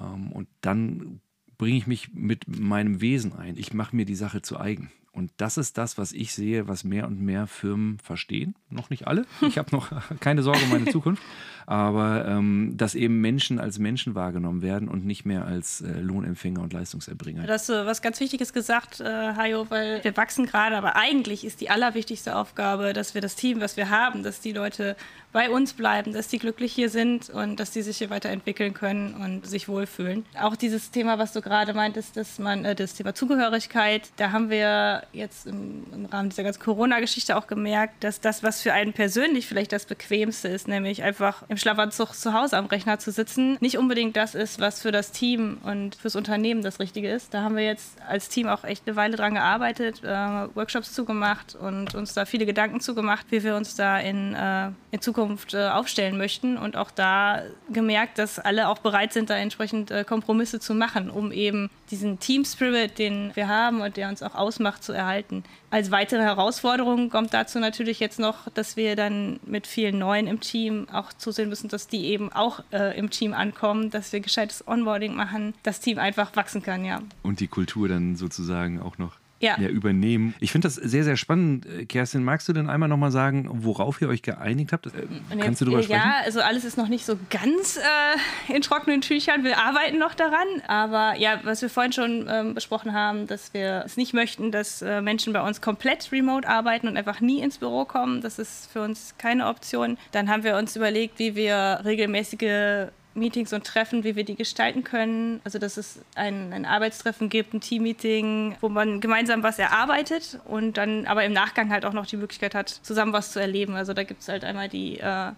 ähm, 0.00 0.32
und 0.32 0.48
dann 0.60 1.20
bringe 1.56 1.76
ich 1.76 1.86
mich 1.86 2.12
mit 2.14 2.46
meinem 2.48 3.00
Wesen 3.00 3.34
ein. 3.34 3.56
Ich 3.56 3.72
mache 3.74 3.94
mir 3.94 4.04
die 4.04 4.14
Sache 4.14 4.42
zu 4.42 4.58
eigen. 4.58 4.90
Und 5.18 5.32
das 5.36 5.58
ist 5.58 5.76
das, 5.78 5.98
was 5.98 6.12
ich 6.12 6.32
sehe, 6.32 6.68
was 6.68 6.84
mehr 6.84 7.08
und 7.08 7.20
mehr 7.20 7.48
Firmen 7.48 7.98
verstehen. 7.98 8.54
Noch 8.70 8.88
nicht 8.88 9.06
alle. 9.06 9.26
Ich 9.48 9.56
habe 9.56 9.74
noch 9.74 9.90
keine 10.20 10.42
Sorge 10.42 10.60
um 10.62 10.70
meine 10.70 10.86
Zukunft. 10.86 11.22
Aber 11.66 12.26
ähm, 12.26 12.74
dass 12.76 12.94
eben 12.94 13.20
Menschen 13.20 13.58
als 13.58 13.78
Menschen 13.78 14.14
wahrgenommen 14.14 14.62
werden 14.62 14.88
und 14.88 15.04
nicht 15.04 15.26
mehr 15.26 15.44
als 15.44 15.80
äh, 15.80 16.00
Lohnempfänger 16.00 16.62
und 16.62 16.72
Leistungserbringer. 16.72 17.42
Du 17.42 17.52
hast 17.52 17.68
äh, 17.68 17.84
was 17.84 18.00
ganz 18.00 18.20
Wichtiges 18.20 18.52
gesagt, 18.52 19.00
äh, 19.00 19.04
Hajo, 19.04 19.68
weil 19.68 20.02
wir 20.02 20.16
wachsen 20.16 20.46
gerade, 20.46 20.76
aber 20.76 20.96
eigentlich 20.96 21.44
ist 21.44 21.60
die 21.60 21.68
allerwichtigste 21.68 22.36
Aufgabe, 22.36 22.94
dass 22.94 23.14
wir 23.14 23.20
das 23.20 23.36
Team, 23.36 23.60
was 23.60 23.76
wir 23.76 23.90
haben, 23.90 24.22
dass 24.22 24.40
die 24.40 24.52
Leute 24.52 24.96
bei 25.32 25.50
uns 25.50 25.74
bleiben, 25.74 26.12
dass 26.12 26.28
die 26.28 26.38
glücklich 26.38 26.72
hier 26.72 26.88
sind 26.88 27.28
und 27.28 27.60
dass 27.60 27.70
die 27.70 27.82
sich 27.82 27.98
hier 27.98 28.08
weiterentwickeln 28.08 28.72
können 28.72 29.14
und 29.14 29.46
sich 29.46 29.68
wohlfühlen. 29.68 30.24
Auch 30.40 30.56
dieses 30.56 30.90
Thema, 30.90 31.18
was 31.18 31.32
du 31.32 31.42
gerade 31.42 31.74
meintest, 31.74 32.16
dass 32.16 32.38
man 32.38 32.64
äh, 32.64 32.74
das 32.74 32.94
Thema 32.94 33.14
Zugehörigkeit, 33.14 34.08
da 34.16 34.32
haben 34.32 34.48
wir 34.48 35.02
jetzt 35.12 35.46
im, 35.46 35.84
im 35.92 36.06
Rahmen 36.06 36.30
dieser 36.30 36.42
ganzen 36.42 36.62
Corona-Geschichte 36.62 37.36
auch 37.36 37.46
gemerkt, 37.46 38.04
dass 38.04 38.20
das, 38.20 38.42
was 38.42 38.62
für 38.62 38.72
einen 38.72 38.92
persönlich 38.92 39.46
vielleicht 39.46 39.72
das 39.72 39.86
Bequemste 39.86 40.48
ist, 40.48 40.68
nämlich 40.68 41.02
einfach 41.02 41.42
im 41.48 41.56
Schlafanzug 41.56 42.14
zu 42.14 42.32
Hause 42.32 42.56
am 42.56 42.66
Rechner 42.66 42.98
zu 42.98 43.10
sitzen, 43.10 43.56
nicht 43.60 43.78
unbedingt 43.78 44.16
das 44.16 44.34
ist, 44.34 44.60
was 44.60 44.82
für 44.82 44.92
das 44.92 45.12
Team 45.12 45.58
und 45.64 45.94
fürs 45.94 46.16
Unternehmen 46.16 46.62
das 46.62 46.80
Richtige 46.80 47.10
ist. 47.10 47.34
Da 47.34 47.42
haben 47.42 47.56
wir 47.56 47.64
jetzt 47.64 48.00
als 48.06 48.28
Team 48.28 48.48
auch 48.48 48.64
echt 48.64 48.86
eine 48.86 48.96
Weile 48.96 49.16
dran 49.16 49.34
gearbeitet, 49.34 50.02
äh, 50.04 50.08
Workshops 50.08 50.92
zugemacht 50.92 51.54
und 51.54 51.94
uns 51.94 52.14
da 52.14 52.24
viele 52.24 52.46
Gedanken 52.46 52.80
zugemacht, 52.80 53.26
wie 53.30 53.42
wir 53.42 53.56
uns 53.56 53.76
da 53.76 53.98
in, 53.98 54.34
äh, 54.34 54.70
in 54.90 55.00
Zukunft 55.00 55.54
äh, 55.54 55.68
aufstellen 55.68 56.18
möchten 56.18 56.56
und 56.56 56.76
auch 56.76 56.90
da 56.90 57.42
gemerkt, 57.70 58.18
dass 58.18 58.38
alle 58.38 58.68
auch 58.68 58.78
bereit 58.78 59.12
sind, 59.12 59.30
da 59.30 59.36
entsprechend 59.36 59.90
äh, 59.90 60.04
Kompromisse 60.04 60.60
zu 60.60 60.74
machen, 60.74 61.10
um 61.10 61.32
eben 61.32 61.70
diesen 61.90 62.18
Team 62.18 62.44
Spirit, 62.44 62.98
den 62.98 63.30
wir 63.34 63.48
haben 63.48 63.80
und 63.80 63.96
der 63.96 64.08
uns 64.08 64.22
auch 64.22 64.34
ausmacht, 64.34 64.82
zu 64.82 64.92
erhalten. 64.98 65.44
Als 65.70 65.90
weitere 65.90 66.22
Herausforderung 66.22 67.08
kommt 67.08 67.32
dazu 67.32 67.58
natürlich 67.58 68.00
jetzt 68.00 68.18
noch, 68.18 68.50
dass 68.50 68.76
wir 68.76 68.96
dann 68.96 69.40
mit 69.46 69.66
vielen 69.66 69.98
Neuen 69.98 70.26
im 70.26 70.40
Team 70.40 70.88
auch 70.92 71.12
zusehen 71.12 71.48
müssen, 71.48 71.68
dass 71.68 71.86
die 71.86 72.06
eben 72.06 72.32
auch 72.32 72.60
äh, 72.72 72.98
im 72.98 73.10
Team 73.10 73.32
ankommen, 73.32 73.90
dass 73.90 74.12
wir 74.12 74.20
gescheites 74.20 74.66
Onboarding 74.66 75.14
machen, 75.14 75.54
das 75.62 75.80
Team 75.80 75.98
einfach 75.98 76.34
wachsen 76.36 76.62
kann, 76.62 76.84
ja. 76.84 77.00
Und 77.22 77.40
die 77.40 77.48
Kultur 77.48 77.88
dann 77.88 78.16
sozusagen 78.16 78.80
auch 78.80 78.98
noch 78.98 79.12
ja. 79.40 79.58
ja. 79.60 79.68
übernehmen. 79.68 80.34
Ich 80.40 80.52
finde 80.52 80.66
das 80.66 80.74
sehr, 80.74 81.04
sehr 81.04 81.16
spannend. 81.16 81.66
Äh, 81.66 81.86
Kerstin, 81.86 82.24
magst 82.24 82.48
du 82.48 82.52
denn 82.52 82.68
einmal 82.68 82.88
nochmal 82.88 83.10
sagen, 83.10 83.48
worauf 83.50 84.00
ihr 84.00 84.08
euch 84.08 84.22
geeinigt 84.22 84.72
habt? 84.72 84.86
Äh, 84.86 84.90
jetzt, 85.30 85.42
Kannst 85.42 85.60
du 85.60 85.66
darüber 85.66 85.82
sprechen? 85.82 86.00
Ja, 86.00 86.22
also 86.24 86.40
alles 86.40 86.64
ist 86.64 86.76
noch 86.76 86.88
nicht 86.88 87.04
so 87.04 87.18
ganz 87.30 87.76
äh, 87.76 88.52
in 88.52 88.62
trockenen 88.62 89.00
Tüchern. 89.00 89.44
Wir 89.44 89.58
arbeiten 89.58 89.98
noch 89.98 90.14
daran. 90.14 90.46
Aber 90.66 91.14
ja, 91.16 91.40
was 91.44 91.62
wir 91.62 91.70
vorhin 91.70 91.92
schon 91.92 92.26
ähm, 92.28 92.54
besprochen 92.54 92.92
haben, 92.92 93.26
dass 93.26 93.54
wir 93.54 93.82
es 93.86 93.96
nicht 93.96 94.14
möchten, 94.14 94.50
dass 94.50 94.82
äh, 94.82 95.00
Menschen 95.00 95.32
bei 95.32 95.42
uns 95.42 95.60
komplett 95.60 96.10
remote 96.12 96.48
arbeiten 96.48 96.88
und 96.88 96.96
einfach 96.96 97.20
nie 97.20 97.40
ins 97.40 97.58
Büro 97.58 97.84
kommen. 97.84 98.20
Das 98.20 98.38
ist 98.38 98.70
für 98.72 98.82
uns 98.82 99.14
keine 99.18 99.46
Option. 99.46 99.98
Dann 100.12 100.28
haben 100.28 100.42
wir 100.42 100.56
uns 100.56 100.74
überlegt, 100.76 101.18
wie 101.18 101.34
wir 101.34 101.80
regelmäßige 101.84 102.88
Meetings 103.18 103.52
und 103.52 103.64
Treffen, 103.64 104.04
wie 104.04 104.16
wir 104.16 104.24
die 104.24 104.36
gestalten 104.36 104.84
können. 104.84 105.40
Also 105.44 105.58
dass 105.58 105.76
es 105.76 106.00
ein, 106.14 106.52
ein 106.52 106.64
Arbeitstreffen 106.64 107.28
gibt, 107.28 107.54
ein 107.54 107.60
Teammeeting, 107.60 108.56
wo 108.60 108.68
man 108.68 109.00
gemeinsam 109.00 109.42
was 109.42 109.58
erarbeitet 109.58 110.38
und 110.44 110.76
dann 110.76 111.06
aber 111.06 111.24
im 111.24 111.32
Nachgang 111.32 111.70
halt 111.70 111.84
auch 111.84 111.92
noch 111.92 112.06
die 112.06 112.16
Möglichkeit 112.16 112.54
hat, 112.54 112.68
zusammen 112.68 113.12
was 113.12 113.32
zu 113.32 113.40
erleben. 113.40 113.74
Also 113.74 113.92
da 113.94 114.04
gibt 114.04 114.22
es 114.22 114.28
halt 114.28 114.44
einmal 114.44 114.68
die, 114.68 114.98
äh, 114.98 115.32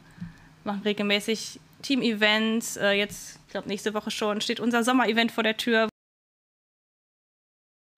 machen 0.64 0.82
regelmäßig 0.84 1.60
Team-Events. 1.82 2.76
Äh, 2.76 2.92
jetzt, 2.92 3.38
ich 3.46 3.52
glaube, 3.52 3.68
nächste 3.68 3.94
Woche 3.94 4.10
schon 4.10 4.40
steht 4.40 4.60
unser 4.60 4.84
Sommer-Event 4.84 5.32
vor 5.32 5.42
der 5.42 5.56
Tür, 5.56 5.88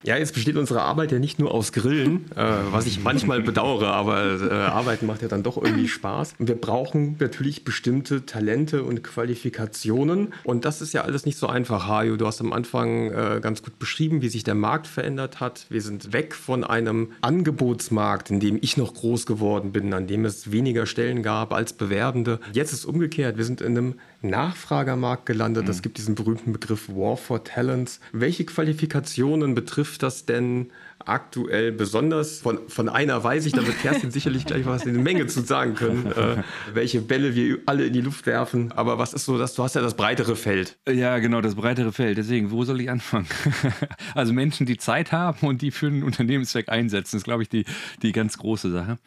ja, 0.04 0.16
jetzt 0.16 0.34
besteht 0.34 0.56
unsere 0.56 0.82
Arbeit 0.82 1.12
ja 1.12 1.18
nicht 1.18 1.38
nur 1.38 1.52
aus 1.52 1.72
Grillen, 1.72 2.30
äh, 2.36 2.44
was 2.70 2.86
ich 2.86 3.00
manchmal 3.00 3.40
bedauere, 3.42 3.92
aber 3.92 4.40
äh, 4.40 4.52
Arbeiten 4.52 5.06
macht 5.06 5.22
ja 5.22 5.28
dann 5.28 5.42
doch 5.42 5.62
irgendwie 5.62 5.88
Spaß. 5.88 6.34
Und 6.38 6.48
wir 6.48 6.56
brauchen 6.56 7.16
natürlich 7.20 7.64
bestimmte 7.64 8.26
Talente 8.26 8.82
und 8.82 9.02
Qualifikationen. 9.02 10.34
Und 10.44 10.64
das 10.64 10.82
ist 10.82 10.92
ja 10.92 11.02
alles 11.02 11.24
nicht 11.24 11.38
so 11.38 11.46
einfach, 11.46 11.86
Hajo. 11.86 12.16
Du 12.16 12.26
hast 12.26 12.40
am 12.40 12.52
Anfang 12.52 13.10
äh, 13.10 13.40
ganz 13.40 13.62
gut 13.62 13.78
beschrieben, 13.78 14.22
wie 14.22 14.28
sich 14.28 14.44
der 14.44 14.54
Markt 14.54 14.86
verändert 14.86 15.40
hat. 15.40 15.66
Wir 15.68 15.82
sind 15.82 16.12
weg 16.12 16.34
von 16.34 16.64
einem 16.64 17.12
Angebotsmarkt, 17.20 18.30
in 18.30 18.40
dem 18.40 18.58
ich 18.60 18.76
noch 18.76 18.94
groß 18.94 19.26
geworden 19.26 19.72
bin, 19.72 19.92
an 19.94 20.06
dem 20.06 20.24
es 20.24 20.50
weniger 20.50 20.86
Stellen 20.86 21.22
gab 21.22 21.52
als 21.52 21.72
Bewerbende. 21.72 22.40
Jetzt 22.52 22.72
ist 22.72 22.84
umgekehrt. 22.84 23.36
Wir 23.36 23.44
sind 23.44 23.60
in 23.60 23.78
einem 23.78 23.94
Nachfragermarkt 24.22 25.26
gelandet. 25.26 25.68
Es 25.68 25.78
mhm. 25.78 25.82
gibt 25.82 25.98
diesen 25.98 26.14
berühmten 26.14 26.52
Begriff 26.52 26.88
War 26.88 27.16
for 27.16 27.44
Talents. 27.44 28.00
Welche 28.12 28.44
Qualifikationen 28.44 29.54
betrifft 29.54 30.02
das 30.02 30.26
denn 30.26 30.70
aktuell 31.04 31.72
besonders? 31.72 32.40
Von, 32.40 32.60
von 32.68 32.88
einer 32.88 33.22
weiß 33.22 33.46
ich, 33.46 33.52
da 33.52 33.66
wird 33.66 33.80
Kerstin 33.80 34.10
sicherlich 34.12 34.46
gleich 34.46 34.66
was 34.66 34.86
in 34.86 34.94
der 34.94 35.02
Menge 35.02 35.26
zu 35.26 35.40
sagen 35.40 35.74
können, 35.74 36.06
äh, 36.12 36.42
welche 36.72 37.00
Bälle 37.00 37.34
wir 37.34 37.58
alle 37.66 37.86
in 37.86 37.92
die 37.92 38.00
Luft 38.00 38.26
werfen. 38.26 38.72
Aber 38.72 38.98
was 38.98 39.12
ist 39.12 39.24
so, 39.24 39.38
dass 39.38 39.54
du 39.54 39.62
hast 39.62 39.74
ja 39.74 39.82
das 39.82 39.96
breitere 39.96 40.36
Feld. 40.36 40.78
Ja, 40.88 41.18
genau, 41.18 41.40
das 41.40 41.54
breitere 41.54 41.92
Feld. 41.92 42.18
Deswegen, 42.18 42.50
wo 42.50 42.64
soll 42.64 42.80
ich 42.80 42.90
anfangen? 42.90 43.26
also 44.14 44.32
Menschen, 44.32 44.66
die 44.66 44.76
Zeit 44.76 45.12
haben 45.12 45.46
und 45.46 45.62
die 45.62 45.70
für 45.70 45.86
einen 45.86 46.02
Unternehmenszweck 46.02 46.68
einsetzen, 46.68 47.16
ist, 47.16 47.24
glaube 47.24 47.42
ich, 47.42 47.48
die, 47.48 47.64
die 48.02 48.12
ganz 48.12 48.38
große 48.38 48.70
Sache. 48.70 48.98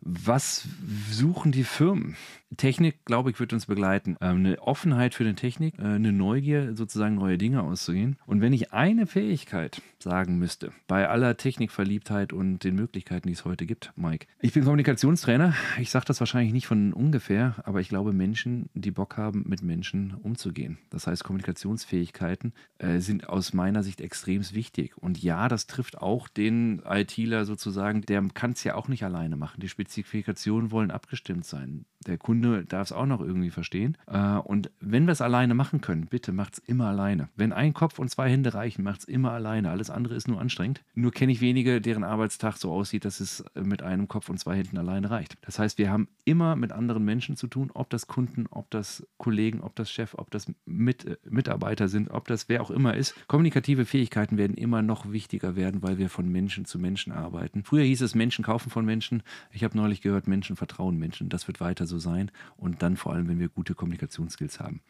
Was 0.00 0.64
suchen 1.10 1.52
die 1.52 1.64
Firmen? 1.64 2.16
Technik, 2.56 3.04
glaube 3.04 3.30
ich, 3.30 3.40
wird 3.40 3.52
uns 3.52 3.66
begleiten. 3.66 4.16
Ähm, 4.20 4.38
eine 4.38 4.60
Offenheit 4.60 5.14
für 5.14 5.24
die 5.24 5.34
Technik, 5.34 5.78
äh, 5.78 5.82
eine 5.82 6.12
Neugier, 6.12 6.76
sozusagen 6.76 7.14
neue 7.14 7.38
Dinge 7.38 7.62
auszugehen. 7.62 8.16
Und 8.26 8.40
wenn 8.40 8.52
ich 8.52 8.72
eine 8.72 9.06
Fähigkeit 9.06 9.80
sagen 9.98 10.38
müsste, 10.38 10.72
bei 10.86 11.08
aller 11.08 11.36
Technikverliebtheit 11.36 12.32
und 12.32 12.64
den 12.64 12.74
Möglichkeiten, 12.74 13.28
die 13.28 13.34
es 13.34 13.44
heute 13.44 13.66
gibt, 13.66 13.92
Mike. 13.96 14.26
Ich 14.40 14.52
bin 14.52 14.64
Kommunikationstrainer. 14.64 15.54
Ich 15.78 15.90
sage 15.90 16.04
das 16.06 16.20
wahrscheinlich 16.20 16.52
nicht 16.52 16.66
von 16.66 16.92
ungefähr, 16.92 17.56
aber 17.64 17.80
ich 17.80 17.88
glaube, 17.88 18.12
Menschen, 18.12 18.68
die 18.74 18.90
Bock 18.90 19.16
haben, 19.16 19.44
mit 19.46 19.62
Menschen 19.62 20.14
umzugehen. 20.14 20.78
Das 20.90 21.06
heißt, 21.06 21.24
Kommunikationsfähigkeiten 21.24 22.52
äh, 22.78 22.98
sind 22.98 23.28
aus 23.28 23.52
meiner 23.52 23.82
Sicht 23.82 24.00
extrem 24.00 24.42
wichtig. 24.52 24.96
Und 24.98 25.22
ja, 25.22 25.48
das 25.48 25.66
trifft 25.66 25.98
auch 25.98 26.26
den 26.28 26.82
ITler 26.84 27.44
sozusagen, 27.44 28.02
der 28.02 28.22
kann 28.34 28.52
es 28.52 28.64
ja 28.64 28.74
auch 28.74 28.88
nicht 28.88 29.04
alleine 29.04 29.36
machen. 29.36 29.60
Die 29.60 29.68
Spezifikationen 29.68 30.70
wollen 30.70 30.90
abgestimmt 30.90 31.44
sein. 31.44 31.84
Der 32.06 32.18
Kunde 32.18 32.64
darf 32.64 32.88
es 32.88 32.92
auch 32.92 33.06
noch 33.06 33.20
irgendwie 33.20 33.50
verstehen. 33.50 33.96
Äh, 34.06 34.36
und 34.36 34.70
wenn 34.80 35.06
wir 35.06 35.12
es 35.12 35.20
alleine 35.20 35.54
machen 35.54 35.80
können, 35.80 36.06
bitte 36.06 36.32
macht 36.32 36.54
es 36.54 36.58
immer 36.60 36.88
alleine. 36.88 37.28
Wenn 37.36 37.52
ein 37.52 37.74
Kopf 37.74 37.98
und 37.98 38.10
zwei 38.10 38.30
Hände 38.30 38.54
reichen, 38.54 38.82
macht 38.82 39.00
es 39.00 39.04
immer 39.06 39.32
alleine. 39.32 39.70
Alles 39.70 39.90
andere 39.90 40.14
ist 40.14 40.28
nur 40.28 40.40
anstrengend. 40.40 40.82
Nur 40.94 41.12
kenne 41.12 41.32
ich 41.32 41.40
wenige, 41.40 41.80
deren 41.80 42.04
Arbeitstag 42.04 42.56
so 42.56 42.72
aussieht, 42.72 43.04
dass 43.04 43.20
es 43.20 43.44
mit 43.54 43.82
einem 43.82 44.08
Kopf 44.08 44.28
und 44.28 44.38
zwei 44.38 44.56
Händen 44.56 44.78
alleine 44.78 45.10
reicht. 45.10 45.36
Das 45.42 45.58
heißt, 45.58 45.78
wir 45.78 45.90
haben 45.90 46.08
immer 46.24 46.56
mit 46.56 46.72
anderen 46.72 47.04
Menschen 47.04 47.36
zu 47.36 47.46
tun, 47.46 47.70
ob 47.74 47.90
das 47.90 48.06
Kunden, 48.06 48.46
ob 48.50 48.70
das 48.70 49.06
Kollegen, 49.18 49.60
ob 49.60 49.76
das 49.76 49.90
Chef, 49.90 50.14
ob 50.16 50.30
das 50.30 50.52
mit, 50.64 51.04
äh, 51.04 51.16
Mitarbeiter 51.28 51.88
sind, 51.88 52.10
ob 52.10 52.28
das 52.28 52.48
wer 52.48 52.62
auch 52.62 52.70
immer 52.70 52.94
ist. 52.94 53.14
Kommunikative 53.28 53.84
Fähigkeiten 53.84 54.36
werden 54.36 54.56
immer 54.56 54.82
noch 54.82 55.10
wichtiger 55.10 55.56
werden, 55.56 55.82
weil 55.82 55.98
wir 55.98 56.08
von 56.08 56.28
Menschen 56.28 56.64
zu 56.64 56.78
Menschen 56.78 57.12
arbeiten. 57.12 57.64
Früher 57.64 57.84
hieß 57.84 58.02
es, 58.02 58.14
Menschen 58.14 58.44
kaufen 58.44 58.70
von 58.70 58.84
Menschen. 58.84 59.22
Ich 59.50 59.64
habe 59.64 59.76
neulich 59.76 60.00
gehört, 60.00 60.26
Menschen 60.26 60.56
vertrauen 60.56 60.98
Menschen. 60.98 61.28
Das 61.28 61.46
wird 61.46 61.60
weiter 61.60 61.86
so 61.86 61.91
sein. 61.98 62.30
Und 62.56 62.82
dann 62.82 62.96
vor 62.96 63.12
allem, 63.12 63.28
wenn 63.28 63.38
wir 63.38 63.48
gute 63.48 63.74
Kommunikationsskills 63.74 64.60
haben. 64.60 64.80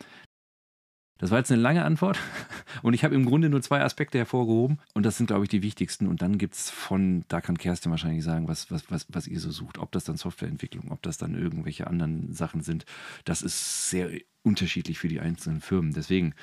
Das 1.22 1.30
war 1.30 1.38
jetzt 1.38 1.52
eine 1.52 1.62
lange 1.62 1.84
Antwort 1.84 2.18
und 2.82 2.94
ich 2.94 3.04
habe 3.04 3.14
im 3.14 3.24
Grunde 3.24 3.48
nur 3.48 3.62
zwei 3.62 3.80
Aspekte 3.80 4.18
hervorgehoben 4.18 4.80
und 4.92 5.06
das 5.06 5.18
sind, 5.18 5.28
glaube 5.28 5.44
ich, 5.44 5.48
die 5.48 5.62
wichtigsten. 5.62 6.08
Und 6.08 6.20
dann 6.20 6.36
gibt 6.36 6.54
es 6.54 6.68
von, 6.68 7.24
da 7.28 7.40
kann 7.40 7.56
Kerstin 7.56 7.92
wahrscheinlich 7.92 8.24
sagen, 8.24 8.48
was, 8.48 8.72
was, 8.72 8.90
was, 8.90 9.06
was 9.08 9.28
ihr 9.28 9.38
so 9.38 9.52
sucht. 9.52 9.78
Ob 9.78 9.92
das 9.92 10.02
dann 10.02 10.16
Softwareentwicklung, 10.16 10.90
ob 10.90 11.00
das 11.02 11.18
dann 11.18 11.40
irgendwelche 11.40 11.86
anderen 11.86 12.32
Sachen 12.32 12.62
sind. 12.62 12.86
Das 13.24 13.42
ist 13.42 13.88
sehr 13.88 14.10
unterschiedlich 14.42 14.98
für 14.98 15.06
die 15.06 15.20
einzelnen 15.20 15.60
Firmen. 15.60 15.92
Deswegen, 15.92 16.34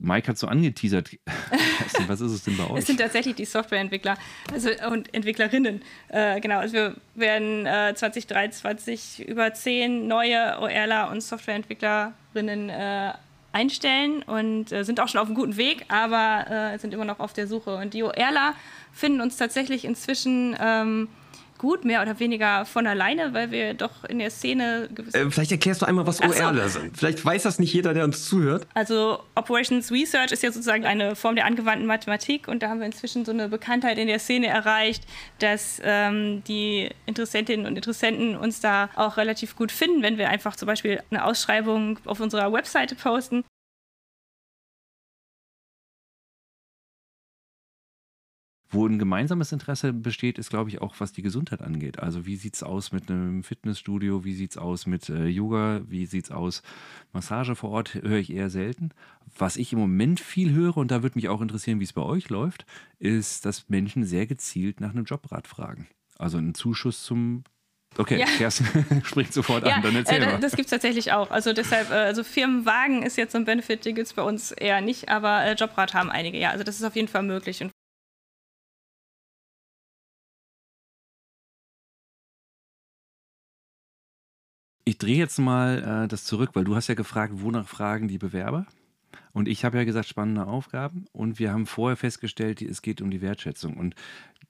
Mike 0.00 0.26
hat 0.26 0.36
so 0.36 0.48
angeteasert. 0.48 1.10
was 2.08 2.20
ist 2.20 2.32
es 2.32 2.42
denn 2.42 2.56
bei 2.56 2.68
euch? 2.68 2.80
Es 2.80 2.88
sind 2.88 2.98
tatsächlich 2.98 3.36
die 3.36 3.44
Softwareentwickler 3.44 4.18
also, 4.52 4.70
und 4.90 5.14
Entwicklerinnen. 5.14 5.80
Äh, 6.08 6.40
genau, 6.40 6.58
also 6.58 6.74
wir 6.74 6.96
werden 7.14 7.66
äh, 7.66 7.94
2023 7.94 9.28
über 9.28 9.54
zehn 9.54 10.08
neue 10.08 10.58
OERler 10.58 11.12
und 11.12 11.22
Softwareentwicklerinnen 11.22 12.70
äh, 12.70 13.12
einstellen 13.54 14.22
und 14.22 14.72
äh, 14.72 14.84
sind 14.84 15.00
auch 15.00 15.08
schon 15.08 15.20
auf 15.20 15.26
einem 15.26 15.36
guten 15.36 15.56
Weg, 15.56 15.86
aber 15.88 16.72
äh, 16.74 16.78
sind 16.78 16.92
immer 16.92 17.04
noch 17.04 17.20
auf 17.20 17.32
der 17.32 17.46
Suche. 17.46 17.76
Und 17.76 17.94
die 17.94 18.02
OERler 18.02 18.54
finden 18.92 19.20
uns 19.20 19.36
tatsächlich 19.36 19.84
inzwischen 19.84 20.56
ähm, 20.60 21.08
gut, 21.64 21.86
mehr 21.86 22.02
oder 22.02 22.20
weniger 22.20 22.66
von 22.66 22.86
alleine, 22.86 23.32
weil 23.32 23.50
wir 23.50 23.72
doch 23.72 24.04
in 24.04 24.18
der 24.18 24.28
Szene. 24.28 24.86
Äh, 25.14 25.30
vielleicht 25.30 25.50
erklärst 25.50 25.80
du 25.80 25.86
einmal, 25.86 26.06
was 26.06 26.20
OERler 26.20 26.68
so. 26.68 26.80
sind. 26.80 26.94
Vielleicht 26.94 27.24
weiß 27.24 27.44
das 27.44 27.58
nicht 27.58 27.72
jeder, 27.72 27.94
der 27.94 28.04
uns 28.04 28.28
zuhört. 28.28 28.66
Also 28.74 29.20
Operations 29.34 29.90
Research 29.90 30.30
ist 30.30 30.42
ja 30.42 30.52
sozusagen 30.52 30.84
eine 30.84 31.16
Form 31.16 31.36
der 31.36 31.46
angewandten 31.46 31.86
Mathematik 31.86 32.48
und 32.48 32.62
da 32.62 32.68
haben 32.68 32.80
wir 32.80 32.86
inzwischen 32.86 33.24
so 33.24 33.32
eine 33.32 33.48
Bekanntheit 33.48 33.96
in 33.96 34.08
der 34.08 34.18
Szene 34.18 34.48
erreicht, 34.48 35.04
dass 35.38 35.80
ähm, 35.82 36.44
die 36.46 36.90
Interessentinnen 37.06 37.64
und 37.64 37.76
Interessenten 37.76 38.36
uns 38.36 38.60
da 38.60 38.90
auch 38.94 39.16
relativ 39.16 39.56
gut 39.56 39.72
finden, 39.72 40.02
wenn 40.02 40.18
wir 40.18 40.28
einfach 40.28 40.56
zum 40.56 40.66
Beispiel 40.66 41.00
eine 41.10 41.24
Ausschreibung 41.24 41.98
auf 42.04 42.20
unserer 42.20 42.52
Webseite 42.52 42.94
posten 42.94 43.42
Wo 48.74 48.86
ein 48.86 48.98
gemeinsames 48.98 49.52
Interesse 49.52 49.92
besteht, 49.92 50.36
ist, 50.36 50.50
glaube 50.50 50.68
ich, 50.68 50.82
auch 50.82 50.96
was 50.98 51.12
die 51.12 51.22
Gesundheit 51.22 51.62
angeht. 51.62 52.00
Also 52.00 52.26
wie 52.26 52.34
sieht 52.34 52.56
es 52.56 52.64
aus 52.64 52.90
mit 52.90 53.08
einem 53.08 53.44
Fitnessstudio, 53.44 54.24
wie 54.24 54.34
sieht 54.34 54.50
es 54.50 54.58
aus 54.58 54.86
mit 54.86 55.08
äh, 55.08 55.26
Yoga, 55.26 55.82
wie 55.86 56.06
sieht 56.06 56.24
es 56.24 56.30
aus 56.32 56.62
Massage 57.12 57.54
vor 57.54 57.70
Ort, 57.70 57.94
höre 57.94 58.18
ich 58.18 58.32
eher 58.32 58.50
selten. 58.50 58.90
Was 59.38 59.56
ich 59.56 59.72
im 59.72 59.78
Moment 59.78 60.18
viel 60.18 60.52
höre, 60.52 60.76
und 60.76 60.90
da 60.90 61.04
würde 61.04 61.16
mich 61.16 61.28
auch 61.28 61.40
interessieren, 61.40 61.78
wie 61.78 61.84
es 61.84 61.92
bei 61.92 62.02
euch 62.02 62.28
läuft, 62.30 62.66
ist, 62.98 63.46
dass 63.46 63.68
Menschen 63.68 64.04
sehr 64.04 64.26
gezielt 64.26 64.80
nach 64.80 64.90
einem 64.90 65.04
Jobrat 65.04 65.46
fragen. 65.46 65.86
Also 66.18 66.38
einen 66.38 66.54
Zuschuss 66.54 67.04
zum 67.04 67.44
Okay, 67.96 68.18
ja. 68.18 68.26
Kerstin 68.26 69.02
spricht 69.04 69.32
sofort 69.32 69.64
ja, 69.64 69.76
an, 69.76 69.82
dann 69.82 69.94
erzähl 69.94 70.20
äh, 70.20 70.26
mal. 70.26 70.40
Das 70.40 70.56
gibt 70.56 70.66
es 70.66 70.70
tatsächlich 70.70 71.12
auch. 71.12 71.30
Also 71.30 71.52
deshalb, 71.52 71.90
äh, 71.90 71.94
also 71.94 72.24
Firmenwagen 72.24 73.04
ist 73.04 73.16
jetzt 73.16 73.30
so 73.32 73.38
ein 73.38 73.44
Benefit, 73.44 73.84
den 73.84 73.94
gibt 73.94 74.08
es 74.08 74.14
bei 74.14 74.22
uns 74.22 74.50
eher 74.50 74.80
nicht, 74.80 75.08
aber 75.08 75.44
äh, 75.44 75.52
Jobrat 75.52 75.94
haben 75.94 76.10
einige, 76.10 76.38
ja. 76.38 76.50
Also 76.50 76.64
das 76.64 76.74
ist 76.74 76.82
auf 76.82 76.96
jeden 76.96 77.06
Fall 77.06 77.22
möglich. 77.22 77.62
Und 77.62 77.70
ich 84.84 84.98
drehe 84.98 85.16
jetzt 85.16 85.38
mal 85.38 86.04
äh, 86.04 86.08
das 86.08 86.24
zurück, 86.24 86.50
weil 86.54 86.64
du 86.64 86.76
hast 86.76 86.88
ja 86.88 86.94
gefragt, 86.94 87.32
wonach 87.36 87.66
fragen 87.66 88.08
die 88.08 88.18
Bewerber? 88.18 88.66
Und 89.32 89.48
ich 89.48 89.64
habe 89.64 89.78
ja 89.78 89.84
gesagt, 89.84 90.06
spannende 90.06 90.46
Aufgaben. 90.46 91.06
Und 91.12 91.38
wir 91.38 91.52
haben 91.52 91.66
vorher 91.66 91.96
festgestellt, 91.96 92.62
es 92.62 92.82
geht 92.82 93.00
um 93.00 93.10
die 93.10 93.20
Wertschätzung. 93.20 93.76
Und 93.76 93.94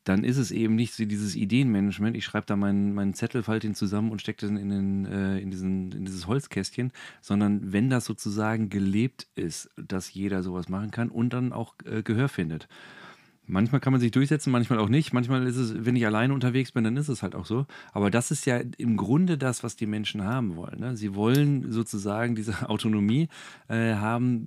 dann 0.04 0.24
ist 0.24 0.36
es 0.36 0.50
eben 0.50 0.74
nicht 0.74 0.92
so 0.92 1.04
dieses 1.06 1.34
Ideenmanagement. 1.34 2.16
Ich 2.16 2.24
schreibe 2.24 2.46
da 2.46 2.56
meinen, 2.56 2.92
meinen 2.92 3.14
Zettel, 3.14 3.42
falte 3.42 3.66
ihn 3.66 3.74
zusammen 3.74 4.10
und 4.10 4.20
stecke 4.20 4.46
den 4.46 4.56
in, 4.58 4.68
den, 4.68 5.06
äh, 5.06 5.38
in, 5.38 5.50
diesen, 5.50 5.92
in 5.92 6.04
dieses 6.04 6.26
Holzkästchen, 6.26 6.92
sondern 7.22 7.72
wenn 7.72 7.88
das 7.88 8.04
sozusagen 8.04 8.68
gelebt 8.68 9.26
ist, 9.34 9.70
dass 9.76 10.12
jeder 10.12 10.42
sowas 10.42 10.68
machen 10.68 10.90
kann 10.90 11.08
und 11.08 11.32
dann 11.32 11.52
auch 11.52 11.74
äh, 11.86 12.02
Gehör 12.02 12.28
findet. 12.28 12.68
Manchmal 13.46 13.80
kann 13.80 13.92
man 13.92 14.00
sich 14.00 14.10
durchsetzen, 14.10 14.50
manchmal 14.50 14.78
auch 14.78 14.88
nicht. 14.88 15.12
Manchmal 15.12 15.46
ist 15.46 15.56
es, 15.56 15.84
wenn 15.84 15.96
ich 15.96 16.06
alleine 16.06 16.32
unterwegs 16.32 16.72
bin, 16.72 16.84
dann 16.84 16.96
ist 16.96 17.08
es 17.08 17.22
halt 17.22 17.34
auch 17.34 17.44
so. 17.44 17.66
Aber 17.92 18.10
das 18.10 18.30
ist 18.30 18.46
ja 18.46 18.60
im 18.78 18.96
Grunde 18.96 19.36
das, 19.36 19.62
was 19.62 19.76
die 19.76 19.86
Menschen 19.86 20.24
haben 20.24 20.56
wollen. 20.56 20.80
Ne? 20.80 20.96
Sie 20.96 21.14
wollen 21.14 21.70
sozusagen 21.70 22.34
diese 22.34 22.68
Autonomie 22.70 23.28
äh, 23.68 23.94
haben, 23.94 24.46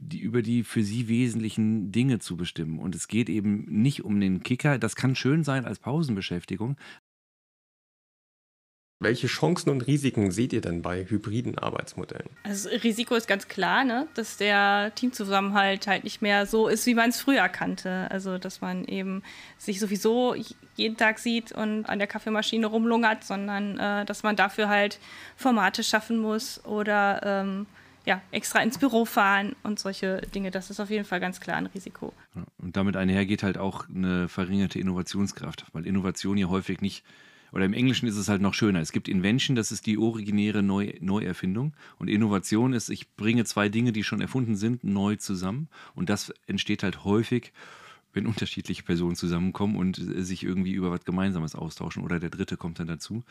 die, 0.00 0.20
über 0.20 0.40
die 0.40 0.64
für 0.64 0.82
sie 0.82 1.08
wesentlichen 1.08 1.92
Dinge 1.92 2.18
zu 2.18 2.36
bestimmen. 2.36 2.78
Und 2.78 2.94
es 2.94 3.08
geht 3.08 3.28
eben 3.28 3.66
nicht 3.68 4.04
um 4.04 4.18
den 4.20 4.42
Kicker. 4.42 4.78
Das 4.78 4.96
kann 4.96 5.14
schön 5.14 5.44
sein 5.44 5.66
als 5.66 5.78
Pausenbeschäftigung, 5.78 6.76
welche 9.00 9.26
Chancen 9.26 9.70
und 9.70 9.86
Risiken 9.86 10.30
seht 10.30 10.52
ihr 10.52 10.60
denn 10.60 10.80
bei 10.80 11.04
hybriden 11.04 11.58
Arbeitsmodellen? 11.58 12.30
Also 12.44 12.68
Risiko 12.70 13.14
ist 13.14 13.26
ganz 13.26 13.48
klar, 13.48 13.84
ne? 13.84 14.06
dass 14.14 14.36
der 14.36 14.92
Teamzusammenhalt 14.94 15.86
halt 15.86 16.04
nicht 16.04 16.22
mehr 16.22 16.46
so 16.46 16.68
ist, 16.68 16.86
wie 16.86 16.94
man 16.94 17.10
es 17.10 17.20
früher 17.20 17.48
kannte. 17.48 18.10
Also 18.10 18.38
dass 18.38 18.60
man 18.60 18.84
eben 18.84 19.22
sich 19.58 19.80
sowieso 19.80 20.34
jeden 20.76 20.96
Tag 20.96 21.18
sieht 21.18 21.52
und 21.52 21.86
an 21.86 21.98
der 21.98 22.08
Kaffeemaschine 22.08 22.66
rumlungert, 22.66 23.24
sondern 23.24 23.78
äh, 23.78 24.04
dass 24.04 24.22
man 24.22 24.36
dafür 24.36 24.68
halt 24.68 24.98
Formate 25.36 25.82
schaffen 25.82 26.18
muss 26.18 26.64
oder 26.64 27.20
ähm, 27.24 27.66
ja, 28.06 28.20
extra 28.30 28.60
ins 28.60 28.78
Büro 28.78 29.04
fahren 29.04 29.56
und 29.62 29.78
solche 29.78 30.20
Dinge. 30.34 30.50
Das 30.50 30.70
ist 30.70 30.80
auf 30.80 30.90
jeden 30.90 31.04
Fall 31.04 31.20
ganz 31.20 31.40
klar 31.40 31.56
ein 31.56 31.66
Risiko. 31.66 32.12
Und 32.58 32.76
damit 32.76 32.96
einhergeht 32.96 33.42
halt 33.42 33.58
auch 33.58 33.88
eine 33.88 34.28
verringerte 34.28 34.78
Innovationskraft, 34.78 35.64
weil 35.72 35.86
Innovation 35.86 36.36
ja 36.36 36.48
häufig 36.48 36.80
nicht 36.80 37.04
oder 37.54 37.64
im 37.64 37.72
Englischen 37.72 38.08
ist 38.08 38.16
es 38.16 38.28
halt 38.28 38.42
noch 38.42 38.52
schöner. 38.52 38.80
Es 38.80 38.90
gibt 38.90 39.08
Invention, 39.08 39.54
das 39.54 39.70
ist 39.70 39.86
die 39.86 39.96
originäre 39.96 40.64
Neu 40.64 40.94
Neuerfindung. 40.98 41.72
Und 41.98 42.08
Innovation 42.08 42.72
ist, 42.72 42.88
ich 42.90 43.14
bringe 43.14 43.44
zwei 43.44 43.68
Dinge, 43.68 43.92
die 43.92 44.02
schon 44.02 44.20
erfunden 44.20 44.56
sind, 44.56 44.82
neu 44.82 45.14
zusammen. 45.14 45.68
Und 45.94 46.10
das 46.10 46.34
entsteht 46.48 46.82
halt 46.82 47.04
häufig, 47.04 47.52
wenn 48.12 48.26
unterschiedliche 48.26 48.82
Personen 48.82 49.14
zusammenkommen 49.14 49.76
und 49.76 49.94
sich 49.94 50.42
irgendwie 50.42 50.72
über 50.72 50.90
was 50.90 51.04
Gemeinsames 51.04 51.54
austauschen 51.54 52.02
oder 52.02 52.18
der 52.18 52.30
Dritte 52.30 52.56
kommt 52.56 52.80
dann 52.80 52.88
dazu. 52.88 53.22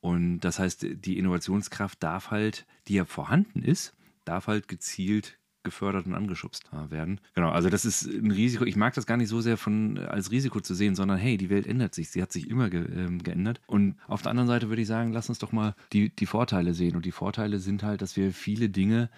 Und 0.00 0.40
das 0.40 0.58
heißt, 0.58 0.84
die 1.04 1.16
Innovationskraft 1.16 2.02
darf 2.02 2.32
halt, 2.32 2.66
die 2.88 2.94
ja 2.94 3.04
vorhanden 3.04 3.62
ist, 3.62 3.94
darf 4.24 4.48
halt 4.48 4.66
gezielt 4.66 5.37
gefördert 5.64 6.06
und 6.06 6.14
angeschubst 6.14 6.64
werden. 6.90 7.20
Genau, 7.34 7.50
also 7.50 7.68
das 7.68 7.84
ist 7.84 8.06
ein 8.06 8.30
Risiko. 8.30 8.64
Ich 8.64 8.76
mag 8.76 8.94
das 8.94 9.06
gar 9.06 9.16
nicht 9.16 9.28
so 9.28 9.40
sehr 9.40 9.56
von 9.56 9.98
als 9.98 10.30
Risiko 10.30 10.60
zu 10.60 10.74
sehen, 10.74 10.94
sondern 10.94 11.18
hey, 11.18 11.36
die 11.36 11.50
Welt 11.50 11.66
ändert 11.66 11.94
sich. 11.94 12.10
Sie 12.10 12.22
hat 12.22 12.32
sich 12.32 12.48
immer 12.48 12.70
ge, 12.70 12.82
äh, 12.82 13.18
geändert. 13.18 13.60
Und 13.66 13.96
auf 14.06 14.22
der 14.22 14.30
anderen 14.30 14.48
Seite 14.48 14.68
würde 14.68 14.82
ich 14.82 14.88
sagen, 14.88 15.12
lass 15.12 15.28
uns 15.28 15.38
doch 15.38 15.52
mal 15.52 15.74
die, 15.92 16.14
die 16.14 16.26
Vorteile 16.26 16.74
sehen. 16.74 16.96
Und 16.96 17.04
die 17.04 17.12
Vorteile 17.12 17.58
sind 17.58 17.82
halt, 17.82 18.02
dass 18.02 18.16
wir 18.16 18.32
viele 18.32 18.68
Dinge 18.68 19.10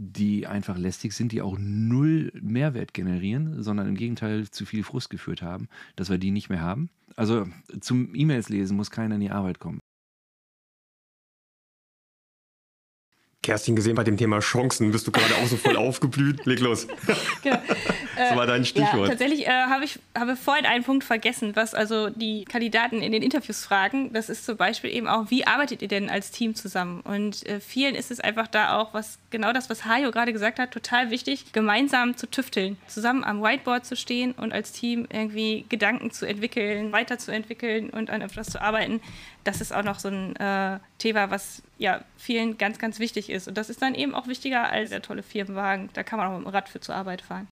die 0.00 0.46
einfach 0.46 0.78
lästig 0.78 1.12
sind, 1.12 1.32
die 1.32 1.42
auch 1.42 1.56
null 1.58 2.30
Mehrwert 2.40 2.94
generieren, 2.94 3.64
sondern 3.64 3.88
im 3.88 3.96
Gegenteil 3.96 4.48
zu 4.48 4.64
viel 4.64 4.84
Frust 4.84 5.10
geführt 5.10 5.42
haben, 5.42 5.68
dass 5.96 6.08
wir 6.08 6.18
die 6.18 6.30
nicht 6.30 6.48
mehr 6.48 6.60
haben. 6.60 6.88
Also 7.16 7.48
zum 7.80 8.14
E-Mails 8.14 8.48
lesen 8.48 8.76
muss 8.76 8.92
keiner 8.92 9.16
in 9.16 9.20
die 9.20 9.32
Arbeit 9.32 9.58
kommen. 9.58 9.80
Kerstin, 13.48 13.76
gesehen 13.76 13.94
bei 13.94 14.04
dem 14.04 14.18
Thema 14.18 14.40
Chancen, 14.40 14.92
bist 14.92 15.06
du 15.06 15.10
gerade 15.10 15.34
auch 15.36 15.46
so 15.46 15.56
voll 15.56 15.76
aufgeblüht. 15.78 16.44
Leg 16.44 16.60
los. 16.60 16.86
Genau. 17.42 17.58
Das 18.18 18.36
war 18.36 18.46
dein 18.46 18.64
Stichwort. 18.64 19.02
Ja, 19.02 19.08
tatsächlich 19.08 19.46
äh, 19.46 19.50
habe 19.50 19.84
ich 19.84 19.98
habe 20.16 20.36
vorhin 20.36 20.66
einen 20.66 20.84
Punkt 20.84 21.04
vergessen, 21.04 21.54
was 21.56 21.74
also 21.74 22.10
die 22.10 22.44
Kandidaten 22.44 23.00
in 23.00 23.12
den 23.12 23.22
Interviews 23.22 23.64
fragen. 23.64 24.12
Das 24.12 24.28
ist 24.28 24.44
zum 24.44 24.56
Beispiel 24.56 24.90
eben 24.90 25.08
auch, 25.08 25.30
wie 25.30 25.46
arbeitet 25.46 25.82
ihr 25.82 25.88
denn 25.88 26.10
als 26.10 26.30
Team 26.30 26.54
zusammen? 26.54 27.00
Und 27.00 27.46
äh, 27.46 27.60
vielen 27.60 27.94
ist 27.94 28.10
es 28.10 28.20
einfach 28.20 28.48
da 28.48 28.78
auch, 28.78 28.94
was 28.94 29.18
genau 29.30 29.52
das, 29.52 29.70
was 29.70 29.84
Hajo 29.84 30.10
gerade 30.10 30.32
gesagt 30.32 30.58
hat, 30.58 30.70
total 30.70 31.10
wichtig, 31.10 31.52
gemeinsam 31.52 32.16
zu 32.16 32.26
tüfteln, 32.26 32.76
zusammen 32.86 33.24
am 33.24 33.42
Whiteboard 33.42 33.86
zu 33.86 33.96
stehen 33.96 34.32
und 34.32 34.52
als 34.52 34.72
Team 34.72 35.06
irgendwie 35.10 35.64
Gedanken 35.68 36.10
zu 36.10 36.26
entwickeln, 36.26 36.92
weiterzuentwickeln 36.92 37.90
und 37.90 38.10
an 38.10 38.20
etwas 38.20 38.48
zu 38.48 38.60
arbeiten. 38.60 39.00
Das 39.44 39.60
ist 39.60 39.72
auch 39.72 39.84
noch 39.84 39.98
so 39.98 40.08
ein 40.08 40.36
äh, 40.36 40.78
Thema, 40.98 41.30
was 41.30 41.62
ja 41.78 42.02
vielen 42.16 42.58
ganz, 42.58 42.78
ganz 42.78 42.98
wichtig 42.98 43.30
ist. 43.30 43.48
Und 43.48 43.56
das 43.56 43.70
ist 43.70 43.80
dann 43.80 43.94
eben 43.94 44.14
auch 44.14 44.26
wichtiger 44.26 44.70
als 44.70 44.90
der 44.90 45.02
tolle 45.02 45.22
Firmenwagen. 45.22 45.90
Da 45.92 46.02
kann 46.02 46.18
man 46.18 46.28
auch 46.28 46.36
mit 46.36 46.46
dem 46.46 46.50
Rad 46.50 46.68
für 46.68 46.80
zur 46.80 46.94
Arbeit 46.94 47.22
fahren. 47.22 47.48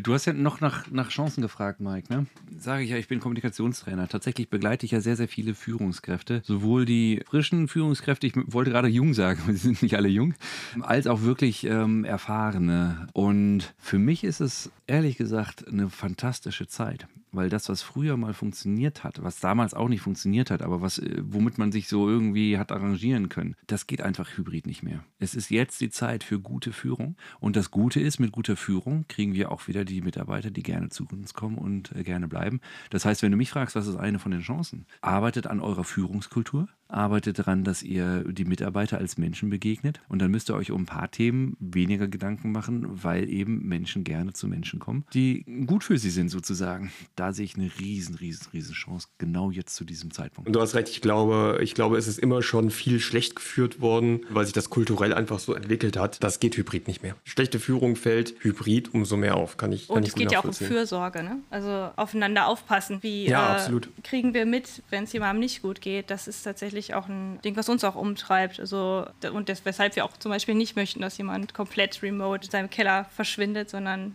Du 0.00 0.14
hast 0.14 0.24
ja 0.24 0.32
noch 0.32 0.62
nach, 0.62 0.90
nach 0.90 1.10
Chancen 1.10 1.42
gefragt, 1.42 1.80
Mike. 1.80 2.10
Ne? 2.10 2.26
Sage 2.58 2.82
ich 2.82 2.90
ja, 2.90 2.96
ich 2.96 3.08
bin 3.08 3.20
Kommunikationstrainer. 3.20 4.08
Tatsächlich 4.08 4.48
begleite 4.48 4.86
ich 4.86 4.92
ja 4.92 5.02
sehr, 5.02 5.16
sehr 5.16 5.28
viele 5.28 5.54
Führungskräfte. 5.54 6.40
Sowohl 6.46 6.86
die 6.86 7.22
frischen 7.26 7.68
Führungskräfte, 7.68 8.26
ich 8.26 8.32
wollte 8.34 8.70
gerade 8.70 8.88
jung 8.88 9.12
sagen, 9.12 9.42
sie 9.48 9.56
sind 9.56 9.82
nicht 9.82 9.94
alle 9.96 10.08
jung, 10.08 10.32
als 10.80 11.06
auch 11.06 11.20
wirklich 11.20 11.64
ähm, 11.64 12.04
erfahrene. 12.04 13.06
Und 13.12 13.74
für 13.76 13.98
mich 13.98 14.24
ist 14.24 14.40
es 14.40 14.70
ehrlich 14.86 15.18
gesagt 15.18 15.68
eine 15.68 15.90
fantastische 15.90 16.66
Zeit 16.66 17.06
weil 17.32 17.48
das, 17.48 17.68
was 17.68 17.82
früher 17.82 18.16
mal 18.16 18.34
funktioniert 18.34 19.04
hat, 19.04 19.22
was 19.22 19.40
damals 19.40 19.74
auch 19.74 19.88
nicht 19.88 20.02
funktioniert 20.02 20.50
hat, 20.50 20.62
aber 20.62 20.82
was, 20.82 20.98
äh, 20.98 21.16
womit 21.22 21.58
man 21.58 21.72
sich 21.72 21.88
so 21.88 22.08
irgendwie 22.08 22.58
hat 22.58 22.70
arrangieren 22.70 23.28
können, 23.28 23.56
das 23.66 23.86
geht 23.86 24.02
einfach 24.02 24.36
hybrid 24.36 24.66
nicht 24.66 24.82
mehr. 24.82 25.02
Es 25.18 25.34
ist 25.34 25.50
jetzt 25.50 25.80
die 25.80 25.90
Zeit 25.90 26.22
für 26.24 26.38
gute 26.38 26.72
Führung. 26.72 27.16
Und 27.40 27.56
das 27.56 27.70
Gute 27.70 28.00
ist, 28.00 28.20
mit 28.20 28.32
guter 28.32 28.56
Führung 28.56 29.06
kriegen 29.08 29.32
wir 29.34 29.50
auch 29.50 29.66
wieder 29.66 29.81
die 29.84 30.00
Mitarbeiter, 30.00 30.50
die 30.50 30.62
gerne 30.62 30.88
zu 30.88 31.06
uns 31.10 31.34
kommen 31.34 31.58
und 31.58 31.92
äh, 31.94 32.02
gerne 32.02 32.28
bleiben. 32.28 32.60
Das 32.90 33.04
heißt, 33.04 33.22
wenn 33.22 33.30
du 33.30 33.36
mich 33.36 33.50
fragst, 33.50 33.76
was 33.76 33.86
ist 33.86 33.96
eine 33.96 34.18
von 34.18 34.32
den 34.32 34.42
Chancen? 34.42 34.86
Arbeitet 35.00 35.46
an 35.46 35.60
eurer 35.60 35.84
Führungskultur, 35.84 36.68
arbeitet 36.92 37.38
daran, 37.38 37.64
dass 37.64 37.82
ihr 37.82 38.24
die 38.24 38.44
Mitarbeiter 38.44 38.98
als 38.98 39.18
Menschen 39.18 39.50
begegnet. 39.50 40.00
Und 40.08 40.20
dann 40.20 40.30
müsst 40.30 40.50
ihr 40.50 40.54
euch 40.54 40.70
um 40.70 40.82
ein 40.82 40.86
paar 40.86 41.10
Themen 41.10 41.56
weniger 41.58 42.08
Gedanken 42.08 42.52
machen, 42.52 42.86
weil 43.02 43.28
eben 43.28 43.66
Menschen 43.66 44.04
gerne 44.04 44.32
zu 44.32 44.46
Menschen 44.46 44.78
kommen, 44.78 45.04
die 45.14 45.44
gut 45.66 45.84
für 45.84 45.98
sie 45.98 46.10
sind 46.10 46.28
sozusagen. 46.28 46.92
Da 47.16 47.32
sehe 47.32 47.44
ich 47.44 47.56
eine 47.56 47.70
riesen, 47.78 48.14
riesen, 48.14 48.46
riesen 48.52 48.74
Chance, 48.74 49.08
genau 49.18 49.50
jetzt 49.50 49.74
zu 49.74 49.84
diesem 49.84 50.10
Zeitpunkt. 50.10 50.48
Und 50.48 50.54
du 50.54 50.60
hast 50.60 50.74
recht, 50.74 50.88
ich 50.88 51.00
glaube, 51.00 51.58
ich 51.62 51.74
glaube, 51.74 51.96
es 51.96 52.06
ist 52.06 52.18
immer 52.18 52.42
schon 52.42 52.70
viel 52.70 53.00
schlecht 53.00 53.36
geführt 53.36 53.80
worden, 53.80 54.20
weil 54.30 54.44
sich 54.44 54.54
das 54.54 54.70
kulturell 54.70 55.14
einfach 55.14 55.38
so 55.38 55.54
entwickelt 55.54 55.96
hat. 55.96 56.22
Das 56.22 56.40
geht 56.40 56.56
hybrid 56.56 56.88
nicht 56.88 57.02
mehr. 57.02 57.16
Schlechte 57.24 57.58
Führung 57.58 57.96
fällt 57.96 58.34
hybrid 58.40 58.92
umso 58.94 59.16
mehr 59.16 59.36
auf, 59.36 59.56
kann 59.56 59.72
ich 59.72 59.88
kann 59.88 59.98
Und 59.98 60.08
es 60.08 60.14
geht 60.14 60.32
ja 60.32 60.40
auch 60.40 60.44
um 60.44 60.52
Fürsorge, 60.52 61.22
ne? 61.22 61.38
Also 61.50 61.90
aufeinander 61.96 62.46
aufpassen. 62.46 62.98
Wie 63.02 63.26
ja, 63.26 63.66
äh, 63.66 63.80
kriegen 64.02 64.34
wir 64.34 64.46
mit, 64.46 64.82
wenn 64.90 65.04
es 65.04 65.12
jemandem 65.12 65.40
nicht 65.40 65.62
gut 65.62 65.80
geht? 65.80 66.10
Das 66.10 66.28
ist 66.28 66.42
tatsächlich 66.42 66.81
tatsächlich 66.82 66.94
auch 66.94 67.08
ein 67.08 67.40
Ding, 67.42 67.56
was 67.56 67.68
uns 67.68 67.84
auch 67.84 67.94
umtreibt. 67.94 68.60
Also, 68.60 69.06
und 69.32 69.48
das, 69.48 69.64
weshalb 69.64 69.96
wir 69.96 70.04
auch 70.04 70.16
zum 70.16 70.30
Beispiel 70.30 70.54
nicht 70.54 70.76
möchten, 70.76 71.00
dass 71.00 71.18
jemand 71.18 71.54
komplett 71.54 72.02
remote 72.02 72.46
in 72.46 72.50
seinem 72.50 72.70
Keller 72.70 73.04
verschwindet, 73.06 73.70
sondern. 73.70 74.14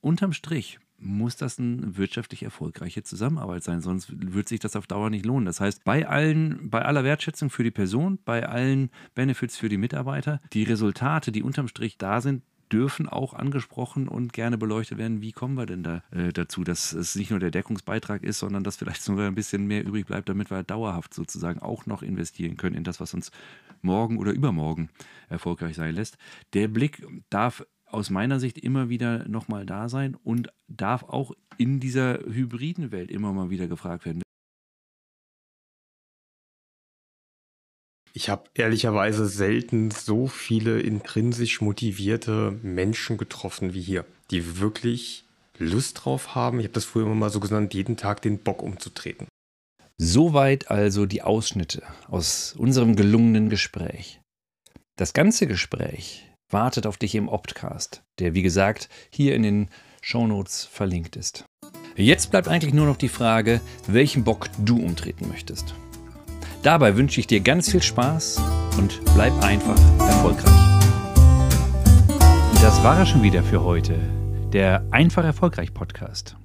Unterm 0.00 0.32
Strich 0.32 0.78
muss 0.98 1.36
das 1.36 1.58
eine 1.58 1.96
wirtschaftlich 1.96 2.44
erfolgreiche 2.44 3.02
Zusammenarbeit 3.02 3.64
sein, 3.64 3.80
sonst 3.80 4.08
wird 4.12 4.48
sich 4.48 4.60
das 4.60 4.76
auf 4.76 4.86
Dauer 4.86 5.10
nicht 5.10 5.26
lohnen. 5.26 5.46
Das 5.46 5.60
heißt, 5.60 5.82
bei 5.84 6.06
allen, 6.06 6.70
bei 6.70 6.82
aller 6.82 7.02
Wertschätzung 7.02 7.50
für 7.50 7.64
die 7.64 7.72
Person, 7.72 8.18
bei 8.24 8.48
allen 8.48 8.90
Benefits 9.14 9.56
für 9.56 9.68
die 9.68 9.78
Mitarbeiter, 9.78 10.40
die 10.52 10.62
Resultate, 10.62 11.32
die 11.32 11.42
unterm 11.42 11.66
Strich 11.66 11.98
da 11.98 12.20
sind, 12.20 12.42
dürfen 12.72 13.08
auch 13.08 13.34
angesprochen 13.34 14.08
und 14.08 14.32
gerne 14.32 14.56
beleuchtet 14.56 14.98
werden. 14.98 15.20
Wie 15.20 15.32
kommen 15.32 15.54
wir 15.54 15.66
denn 15.66 15.82
da 15.82 16.02
äh, 16.10 16.32
dazu, 16.32 16.64
dass 16.64 16.92
es 16.92 17.14
nicht 17.14 17.30
nur 17.30 17.40
der 17.40 17.50
Deckungsbeitrag 17.50 18.22
ist, 18.22 18.38
sondern 18.38 18.64
dass 18.64 18.76
vielleicht 18.76 19.02
sogar 19.02 19.26
ein 19.26 19.34
bisschen 19.34 19.66
mehr 19.66 19.84
übrig 19.84 20.06
bleibt, 20.06 20.28
damit 20.28 20.50
wir 20.50 20.62
dauerhaft 20.62 21.12
sozusagen 21.12 21.60
auch 21.60 21.86
noch 21.86 22.02
investieren 22.02 22.56
können 22.56 22.76
in 22.76 22.84
das, 22.84 23.00
was 23.00 23.12
uns 23.14 23.30
morgen 23.82 24.18
oder 24.18 24.32
übermorgen 24.32 24.88
erfolgreich 25.28 25.76
sein 25.76 25.94
lässt. 25.94 26.16
Der 26.54 26.68
Blick 26.68 27.06
darf 27.28 27.64
aus 27.86 28.08
meiner 28.08 28.40
Sicht 28.40 28.58
immer 28.58 28.88
wieder 28.88 29.28
nochmal 29.28 29.66
da 29.66 29.88
sein 29.88 30.14
und 30.14 30.48
darf 30.66 31.02
auch 31.02 31.32
in 31.58 31.78
dieser 31.78 32.20
hybriden 32.20 32.90
Welt 32.90 33.10
immer 33.10 33.32
mal 33.32 33.50
wieder 33.50 33.68
gefragt 33.68 34.06
werden. 34.06 34.22
Ich 38.14 38.28
habe 38.28 38.44
ehrlicherweise 38.54 39.26
selten 39.26 39.90
so 39.90 40.26
viele 40.26 40.80
intrinsisch 40.80 41.60
motivierte 41.62 42.58
Menschen 42.62 43.16
getroffen 43.16 43.72
wie 43.72 43.80
hier, 43.80 44.04
die 44.30 44.60
wirklich 44.60 45.24
Lust 45.58 46.04
drauf 46.04 46.34
haben. 46.34 46.60
Ich 46.60 46.66
habe 46.66 46.74
das 46.74 46.84
früher 46.84 47.06
immer 47.06 47.14
mal 47.14 47.30
so 47.30 47.40
genannt, 47.40 47.72
jeden 47.72 47.96
Tag 47.96 48.20
den 48.20 48.38
Bock 48.38 48.62
umzutreten. 48.62 49.28
Soweit 49.96 50.70
also 50.70 51.06
die 51.06 51.22
Ausschnitte 51.22 51.82
aus 52.08 52.54
unserem 52.58 52.96
gelungenen 52.96 53.48
Gespräch. 53.48 54.20
Das 54.96 55.14
ganze 55.14 55.46
Gespräch 55.46 56.28
wartet 56.50 56.86
auf 56.86 56.98
dich 56.98 57.14
im 57.14 57.28
Optcast, 57.28 58.02
der 58.18 58.34
wie 58.34 58.42
gesagt 58.42 58.90
hier 59.10 59.34
in 59.34 59.42
den 59.42 59.68
Shownotes 60.02 60.64
verlinkt 60.64 61.16
ist. 61.16 61.44
Jetzt 61.96 62.30
bleibt 62.30 62.48
eigentlich 62.48 62.74
nur 62.74 62.86
noch 62.86 62.96
die 62.96 63.08
Frage, 63.08 63.60
welchen 63.86 64.24
Bock 64.24 64.48
du 64.58 64.76
umtreten 64.82 65.28
möchtest. 65.28 65.74
Dabei 66.62 66.96
wünsche 66.96 67.18
ich 67.18 67.26
dir 67.26 67.40
ganz 67.40 67.70
viel 67.70 67.82
Spaß 67.82 68.40
und 68.78 69.00
bleib 69.14 69.32
einfach 69.42 69.78
erfolgreich. 69.98 70.52
Das 72.62 72.82
war 72.84 72.98
er 72.98 73.06
schon 73.06 73.24
wieder 73.24 73.42
für 73.42 73.64
heute, 73.64 73.98
der 74.52 74.84
Einfach 74.92 75.24
Erfolgreich 75.24 75.74
Podcast. 75.74 76.36